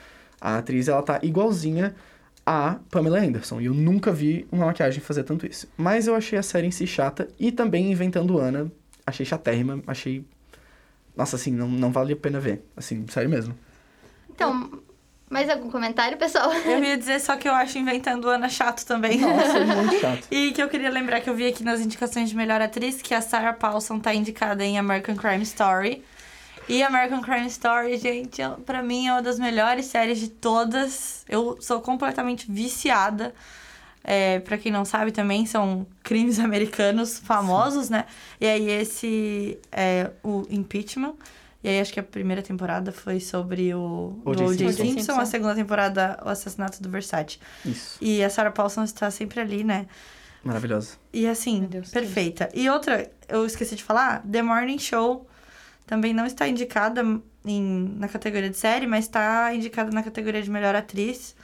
a 0.40 0.58
atriz, 0.58 0.88
ela 0.88 1.02
tá 1.02 1.18
igualzinha 1.22 1.94
a 2.46 2.76
Pamela 2.90 3.18
Anderson. 3.18 3.60
E 3.60 3.66
eu 3.66 3.74
nunca 3.74 4.12
vi 4.12 4.46
uma 4.52 4.66
maquiagem 4.66 5.00
fazer 5.00 5.24
tanto 5.24 5.46
isso. 5.46 5.66
Mas 5.76 6.06
eu 6.06 6.14
achei 6.14 6.38
a 6.38 6.42
série 6.42 6.66
em 6.66 6.70
si 6.70 6.86
chata. 6.86 7.28
E 7.38 7.50
também 7.50 7.90
Inventando 7.90 8.38
Ana 8.38 8.70
achei 9.06 9.24
chatérrima, 9.24 9.82
achei. 9.86 10.24
Nossa, 11.16 11.36
assim, 11.36 11.52
não, 11.52 11.68
não 11.68 11.90
vale 11.92 12.12
a 12.12 12.16
pena 12.16 12.40
ver. 12.40 12.64
Assim, 12.76 13.06
sério 13.08 13.30
mesmo. 13.30 13.54
Então, 14.28 14.70
mais 15.30 15.48
algum 15.48 15.70
comentário, 15.70 16.18
pessoal? 16.18 16.52
Eu 16.52 16.82
ia 16.82 16.96
dizer 16.98 17.20
só 17.20 17.36
que 17.36 17.48
eu 17.48 17.52
acho 17.52 17.78
Inventando 17.78 18.28
Ana 18.28 18.48
chato 18.48 18.84
também. 18.84 19.20
Nossa, 19.20 19.58
é 19.58 19.64
muito 19.64 20.00
chato. 20.00 20.26
E 20.30 20.52
que 20.52 20.62
eu 20.62 20.68
queria 20.68 20.90
lembrar 20.90 21.20
que 21.20 21.30
eu 21.30 21.34
vi 21.34 21.46
aqui 21.46 21.62
nas 21.62 21.80
indicações 21.80 22.28
de 22.28 22.36
melhor 22.36 22.60
atriz 22.60 23.00
que 23.00 23.14
a 23.14 23.20
Sarah 23.20 23.52
Paulson 23.52 23.98
tá 24.00 24.12
indicada 24.14 24.64
em 24.64 24.76
American 24.78 25.14
Crime 25.16 25.42
Story. 25.44 26.02
E 26.68 26.82
American 26.82 27.20
Crime 27.20 27.46
Story, 27.46 27.96
gente, 27.98 28.40
é- 28.40 28.48
pra 28.48 28.82
mim 28.82 29.06
é 29.08 29.12
uma 29.12 29.22
das 29.22 29.38
melhores 29.38 29.86
séries 29.86 30.18
de 30.18 30.28
todas. 30.28 31.24
Eu 31.28 31.58
sou 31.60 31.80
completamente 31.80 32.50
viciada. 32.50 33.34
É, 34.02 34.38
para 34.40 34.58
quem 34.58 34.70
não 34.70 34.84
sabe 34.84 35.12
também, 35.12 35.46
são 35.46 35.86
crimes 36.02 36.38
americanos 36.40 37.18
famosos, 37.18 37.88
né? 37.88 38.04
E 38.40 38.46
aí 38.46 38.70
esse 38.70 39.58
é 39.72 40.10
o 40.22 40.46
Impeachment. 40.50 41.14
E 41.62 41.68
aí 41.68 41.80
acho 41.80 41.92
que 41.94 42.00
a 42.00 42.02
primeira 42.02 42.42
temporada 42.42 42.92
foi 42.92 43.18
sobre 43.20 43.74
o 43.74 44.20
O.J. 44.22 44.48
Simpson. 44.48 44.82
Simpson, 44.84 45.12
a 45.20 45.24
segunda 45.24 45.54
temporada 45.54 46.20
o 46.22 46.28
assassinato 46.28 46.82
do 46.82 46.90
Versace. 46.90 47.38
Isso. 47.64 47.96
E 48.02 48.22
a 48.22 48.28
Sarah 48.28 48.50
Paulson 48.50 48.84
está 48.84 49.10
sempre 49.10 49.40
ali, 49.40 49.64
né? 49.64 49.86
Maravilhosa. 50.42 50.98
E 51.10 51.26
assim, 51.26 51.62
Deus, 51.64 51.90
perfeita. 51.90 52.50
E 52.52 52.68
outra, 52.68 53.10
eu 53.26 53.46
esqueci 53.46 53.74
de 53.76 53.82
falar, 53.82 54.22
The 54.30 54.42
Morning 54.42 54.78
Show 54.78 55.26
também 55.86 56.12
não 56.14 56.26
está 56.26 56.48
indicada 56.48 57.02
em, 57.44 57.94
na 57.98 58.08
categoria 58.08 58.48
de 58.50 58.56
série, 58.56 58.86
mas 58.86 59.04
está 59.04 59.54
indicada 59.54 59.90
na 59.90 60.02
categoria 60.02 60.42
de 60.42 60.50
melhor 60.50 60.74
atriz, 60.74 61.34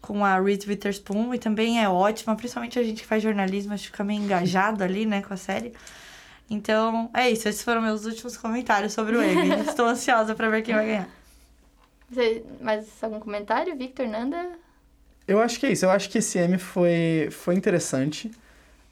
com 0.00 0.24
a 0.24 0.40
Reese 0.40 0.66
Witherspoon, 0.68 1.34
e 1.34 1.38
também 1.38 1.82
é 1.82 1.88
ótima, 1.88 2.34
principalmente 2.34 2.78
a 2.78 2.82
gente 2.82 3.02
que 3.02 3.06
faz 3.06 3.22
jornalismo, 3.22 3.74
acho 3.74 3.84
que 3.84 3.90
fica 3.90 4.02
meio 4.04 4.22
engajado 4.22 4.82
ali, 4.82 5.04
né, 5.04 5.20
com 5.22 5.34
a 5.34 5.36
série. 5.36 5.74
Então, 6.48 7.10
é 7.14 7.30
isso, 7.30 7.48
esses 7.48 7.62
foram 7.62 7.80
meus 7.82 8.04
últimos 8.06 8.36
comentários 8.36 8.92
sobre 8.92 9.16
o 9.16 9.22
Emmy. 9.22 9.50
Estou 9.68 9.86
ansiosa 9.86 10.34
para 10.34 10.48
ver 10.48 10.62
quem 10.62 10.74
vai 10.74 10.86
ganhar. 10.86 11.08
Você- 12.10 12.42
mais 12.60 12.86
algum 13.02 13.20
comentário, 13.20 13.76
Victor, 13.76 14.08
Nanda? 14.08 14.48
Eu 15.28 15.40
acho 15.40 15.60
que 15.60 15.66
é 15.66 15.70
isso. 15.72 15.84
Eu 15.84 15.90
acho 15.90 16.10
que 16.10 16.18
esse 16.18 16.38
M 16.38 16.58
foi, 16.58 17.28
foi 17.30 17.54
interessante. 17.54 18.30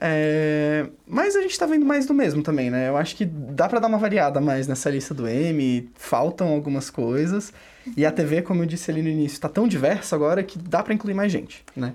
É, 0.01 0.87
Mas 1.05 1.35
a 1.35 1.41
gente 1.41 1.57
tá 1.57 1.65
vendo 1.65 1.85
mais 1.85 2.05
do 2.05 2.13
mesmo 2.13 2.41
também, 2.41 2.69
né? 2.69 2.87
Eu 2.87 2.95
acho 2.97 3.15
que 3.15 3.25
dá 3.25 3.67
pra 3.67 3.79
dar 3.79 3.87
uma 3.87 3.97
variada 3.97 4.39
mais 4.39 4.67
nessa 4.67 4.89
lista 4.89 5.13
do 5.13 5.27
M, 5.27 5.89
faltam 5.95 6.47
algumas 6.47 6.89
coisas. 6.89 7.51
E 7.97 8.05
a 8.05 8.11
TV, 8.11 8.41
como 8.41 8.61
eu 8.61 8.65
disse 8.67 8.91
ali 8.91 9.01
no 9.01 9.09
início, 9.09 9.39
tá 9.39 9.49
tão 9.49 9.67
diversa 9.67 10.15
agora 10.15 10.43
que 10.43 10.59
dá 10.59 10.83
pra 10.83 10.93
incluir 10.93 11.13
mais 11.13 11.31
gente, 11.31 11.63
né? 11.75 11.93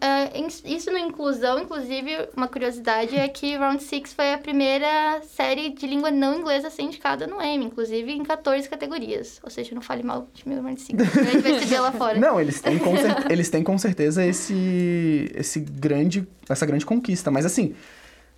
É, 0.00 0.06
é, 0.06 0.38
in- 0.38 0.46
isso 0.76 0.90
no 0.90 0.98
inclusão, 0.98 1.58
inclusive, 1.60 2.10
uma 2.36 2.48
curiosidade 2.48 3.14
é 3.16 3.28
que 3.28 3.56
Round 3.56 3.82
Six 3.82 4.12
foi 4.14 4.32
a 4.32 4.38
primeira 4.38 5.20
série 5.36 5.70
de 5.70 5.86
língua 5.86 6.10
não 6.10 6.38
inglesa 6.40 6.68
a 6.68 6.70
ser 6.70 6.82
indicada 6.82 7.26
no 7.26 7.40
Emmy, 7.42 7.66
inclusive 7.66 8.10
em 8.12 8.22
14 8.22 8.68
categorias. 8.68 9.38
Ou 9.42 9.50
seja, 9.50 9.74
não 9.74 9.82
fale 9.82 10.02
mal 10.02 10.26
de 10.34 10.42
Round 10.48 10.80
Six, 10.80 10.98
a 11.00 11.22
gente 11.22 11.38
vai 11.42 11.58
se 11.60 11.66
ver 11.66 11.80
lá 11.80 11.92
fora. 11.92 12.18
Não, 12.18 12.40
eles 12.40 12.60
têm 12.60 12.78
com, 12.78 12.96
cer- 12.96 13.26
eles 13.30 13.50
têm 13.50 13.62
com 13.62 13.78
certeza 13.78 14.24
esse, 14.24 15.30
esse 15.34 15.60
grande, 15.60 16.26
essa 16.48 16.66
grande 16.66 16.84
conquista. 16.86 17.30
Mas 17.30 17.44
assim, 17.46 17.74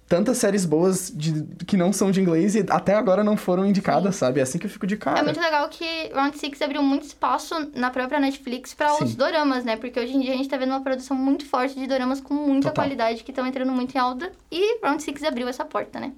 tantas 0.09 0.37
séries 0.39 0.65
boas 0.67 1.11
de, 1.15 1.45
que 1.67 1.77
não 1.77 1.93
são 1.93 2.11
de 2.11 2.21
inglês 2.21 2.55
e 2.55 2.65
até 2.69 2.95
agora 2.95 3.25
não 3.25 3.37
foram 3.37 3.65
indicadas, 3.65 4.17
sabe? 4.17 4.39
É 4.39 4.43
assim 4.43 4.59
que 4.59 4.67
eu 4.67 4.71
fico 4.71 4.87
de 4.87 4.97
cara. 4.97 5.19
É 5.19 5.23
muito 5.23 5.41
legal 5.41 5.69
que 5.69 5.85
Round 6.15 6.39
Six 6.39 6.61
abriu 6.63 6.83
muito 6.83 7.05
espaço 7.07 7.55
na 7.75 7.91
própria 7.91 8.21
Netflix 8.21 8.75
para 8.75 8.93
os 9.03 9.11
Sim. 9.11 9.17
doramas, 9.17 9.65
né? 9.65 9.77
Porque 9.77 9.99
hoje 9.99 10.15
em 10.15 10.21
dia 10.21 10.35
a 10.35 10.37
gente 10.37 10.49
tá 10.49 10.57
vendo 10.57 10.71
uma 10.71 10.83
produção 10.83 11.17
muito 11.17 11.47
forte 11.47 11.75
de 11.75 11.87
doramas 11.87 12.21
com 12.21 12.35
muita 12.35 12.69
Total. 12.69 12.85
qualidade 12.85 13.25
que 13.25 13.31
estão 13.31 13.47
entrando 13.47 13.73
muito 13.73 13.95
em 13.95 13.99
alta 13.99 14.31
e 14.53 14.79
Round 14.85 15.03
Six 15.03 15.23
abriu 15.25 15.49
essa 15.49 15.65
porta, 15.65 15.99
né? 15.99 16.13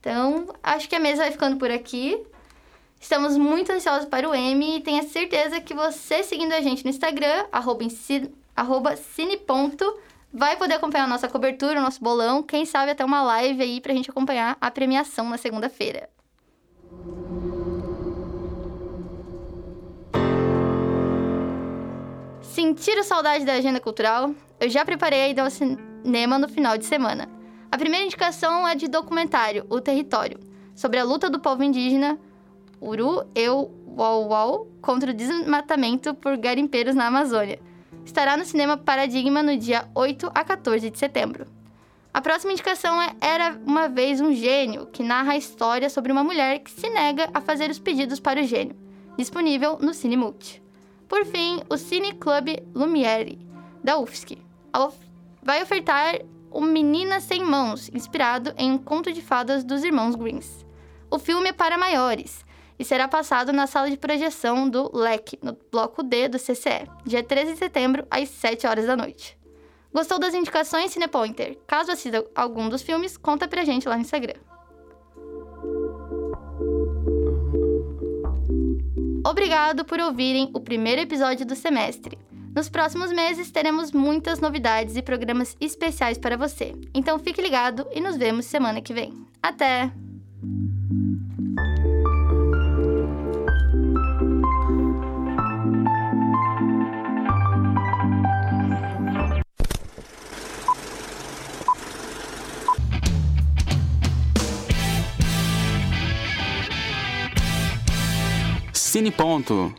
Então, 0.00 0.46
acho 0.62 0.88
que 0.88 0.94
a 0.94 1.00
mesa 1.00 1.22
vai 1.22 1.32
ficando 1.32 1.56
por 1.56 1.70
aqui. 1.70 2.22
Estamos 3.00 3.36
muito 3.36 3.72
ansiosos 3.72 4.06
para 4.08 4.28
o 4.28 4.34
Emmy 4.34 4.76
e 4.76 4.80
tenha 4.80 5.02
certeza 5.02 5.60
que 5.60 5.74
você 5.74 6.22
seguindo 6.22 6.52
a 6.52 6.60
gente 6.60 6.84
no 6.84 6.90
Instagram, 6.90 7.44
arroba, 7.52 7.82
ensi- 7.84 8.30
arroba 8.54 8.96
cine.ponto, 8.96 9.84
vai 10.32 10.56
poder 10.56 10.74
acompanhar 10.74 11.04
a 11.04 11.08
nossa 11.08 11.28
cobertura, 11.28 11.78
o 11.78 11.82
nosso 11.82 12.02
bolão, 12.02 12.42
quem 12.42 12.64
sabe 12.64 12.90
até 12.90 13.04
uma 13.04 13.22
live 13.22 13.62
aí 13.62 13.80
pra 13.80 13.94
gente 13.94 14.10
acompanhar 14.10 14.56
a 14.60 14.70
premiação 14.70 15.28
na 15.28 15.38
segunda-feira. 15.38 16.08
Sentiram 22.40 23.02
saudade 23.02 23.44
da 23.44 23.52
agenda 23.52 23.80
cultural? 23.80 24.34
Eu 24.58 24.70
já 24.70 24.84
preparei 24.84 25.22
a 25.22 25.28
ida 25.28 25.42
ao 25.42 25.50
cinema 25.50 26.38
no 26.38 26.48
final 26.48 26.78
de 26.78 26.86
semana. 26.86 27.28
A 27.70 27.76
primeira 27.76 28.06
indicação 28.06 28.66
é 28.66 28.74
de 28.74 28.88
documentário, 28.88 29.66
O 29.68 29.80
Território, 29.80 30.38
sobre 30.74 30.98
a 30.98 31.04
luta 31.04 31.28
do 31.28 31.40
povo 31.40 31.62
indígena 31.62 32.18
Uru 32.80 33.26
Eu 33.34 33.70
Uau 33.98 34.68
contra 34.80 35.10
o 35.10 35.14
desmatamento 35.14 36.14
por 36.14 36.36
garimpeiros 36.36 36.94
na 36.94 37.06
Amazônia. 37.06 37.58
Estará 38.06 38.36
no 38.36 38.44
cinema 38.44 38.76
Paradigma 38.76 39.42
no 39.42 39.56
dia 39.56 39.88
8 39.92 40.30
a 40.32 40.44
14 40.44 40.90
de 40.90 40.96
setembro. 40.96 41.44
A 42.14 42.20
próxima 42.20 42.52
indicação 42.52 43.02
é 43.02 43.14
Era 43.20 43.60
uma 43.66 43.88
vez 43.88 44.20
um 44.20 44.32
gênio, 44.32 44.86
que 44.86 45.02
narra 45.02 45.32
a 45.32 45.36
história 45.36 45.90
sobre 45.90 46.12
uma 46.12 46.22
mulher 46.22 46.60
que 46.60 46.70
se 46.70 46.88
nega 46.88 47.28
a 47.34 47.40
fazer 47.40 47.68
os 47.68 47.80
pedidos 47.80 48.20
para 48.20 48.40
o 48.40 48.44
gênio, 48.44 48.76
disponível 49.18 49.76
no 49.80 49.92
Cine 49.92 50.16
Multi. 50.16 50.62
Por 51.08 51.26
fim, 51.26 51.60
o 51.68 51.76
Cine 51.76 52.14
Club 52.14 52.56
Lumiere, 52.72 53.40
da 53.82 53.98
UFSC, 53.98 54.38
vai 55.42 55.60
ofertar 55.60 56.20
o 56.48 56.60
Menina 56.60 57.18
Sem 57.18 57.44
Mãos, 57.44 57.90
inspirado 57.92 58.54
em 58.56 58.70
um 58.70 58.78
conto 58.78 59.12
de 59.12 59.20
fadas 59.20 59.64
dos 59.64 59.82
irmãos 59.82 60.14
Greens. 60.14 60.64
O 61.10 61.18
filme 61.18 61.48
é 61.48 61.52
para 61.52 61.76
maiores 61.76 62.45
e 62.78 62.84
será 62.84 63.08
passado 63.08 63.52
na 63.52 63.66
sala 63.66 63.90
de 63.90 63.96
projeção 63.96 64.68
do 64.68 64.90
LEC, 64.94 65.38
no 65.42 65.56
bloco 65.70 66.02
D 66.02 66.28
do 66.28 66.38
CCE, 66.38 66.88
dia 67.04 67.22
13 67.22 67.52
de 67.52 67.58
setembro, 67.58 68.06
às 68.10 68.28
7 68.28 68.66
horas 68.66 68.86
da 68.86 68.96
noite. 68.96 69.36
Gostou 69.92 70.18
das 70.18 70.34
indicações, 70.34 70.90
Cinepointer? 70.90 71.58
Caso 71.66 71.90
assista 71.90 72.24
algum 72.34 72.68
dos 72.68 72.82
filmes, 72.82 73.16
conta 73.16 73.48
pra 73.48 73.64
gente 73.64 73.88
lá 73.88 73.96
no 73.96 74.02
Instagram. 74.02 74.34
Obrigado 79.26 79.84
por 79.84 79.98
ouvirem 79.98 80.50
o 80.54 80.60
primeiro 80.60 81.00
episódio 81.00 81.44
do 81.44 81.56
semestre. 81.56 82.16
Nos 82.54 82.68
próximos 82.68 83.12
meses 83.12 83.50
teremos 83.50 83.92
muitas 83.92 84.40
novidades 84.40 84.96
e 84.96 85.02
programas 85.02 85.56
especiais 85.60 86.16
para 86.16 86.36
você. 86.36 86.74
Então 86.94 87.18
fique 87.18 87.42
ligado 87.42 87.86
e 87.92 88.00
nos 88.00 88.16
vemos 88.16 88.46
semana 88.46 88.80
que 88.80 88.94
vem. 88.94 89.12
Até! 89.42 90.05
Cine 108.96 109.12
Ponto. 109.12 109.74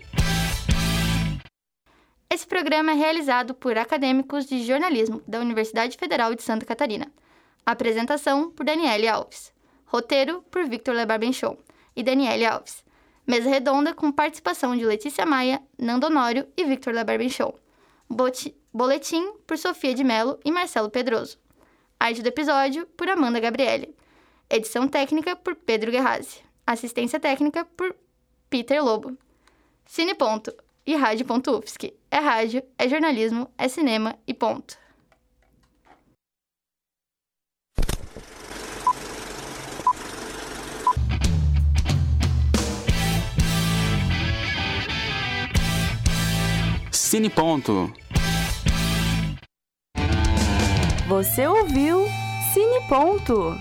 Esse 2.30 2.46
programa 2.46 2.92
é 2.92 2.94
realizado 2.94 3.56
por 3.56 3.76
acadêmicos 3.76 4.46
de 4.46 4.64
jornalismo 4.64 5.24
da 5.28 5.40
Universidade 5.40 5.98
Federal 5.98 6.36
de 6.36 6.44
Santa 6.44 6.68
Catarina. 6.68 7.12
Apresentação 7.66 8.52
por 8.52 8.64
Daniele 8.64 9.08
Alves. 9.08 9.52
Roteiro 9.88 10.44
por 10.52 10.68
Victor 10.68 10.94
Lebarbenchon 10.94 11.58
e 11.96 12.04
Daniele 12.04 12.46
Alves. 12.46 12.86
Mesa 13.26 13.50
redonda 13.50 13.92
com 13.92 14.12
participação 14.12 14.78
de 14.78 14.86
Letícia 14.86 15.26
Maia, 15.26 15.64
Nando 15.80 16.06
Honório 16.06 16.48
e 16.56 16.64
Victor 16.64 16.94
Lebarbenchon. 16.94 17.56
Boletim 18.72 19.34
por 19.48 19.58
Sofia 19.58 19.96
de 19.96 20.04
Mello 20.04 20.40
e 20.46 20.52
Marcelo 20.52 20.92
Pedroso. 20.92 21.40
Arte 22.00 22.22
do 22.22 22.28
episódio 22.28 22.86
por 22.96 23.10
Amanda 23.10 23.40
Gabriele. 23.40 23.96
Edição 24.48 24.88
técnica 24.88 25.36
por 25.36 25.56
Pedro 25.56 25.90
Guerrazi. 25.90 26.38
Assistência 26.68 27.20
técnica 27.20 27.66
por 27.66 27.96
Peter 28.50 28.84
Lobo. 28.84 29.18
Cine 29.86 30.16
Ponto 30.16 30.54
e 30.86 30.96
Rádio.UFSC. 30.96 31.94
É 32.10 32.20
rádio, 32.20 32.64
é 32.78 32.88
jornalismo, 32.88 33.50
é 33.58 33.68
cinema 33.68 34.18
e 34.26 34.34
ponto. 34.34 34.78
Cine 46.92 47.30
Ponto. 47.30 47.94
Você 51.08 51.48
ouviu 51.48 52.06
Cine 52.54 52.82
Ponto. 52.90 53.56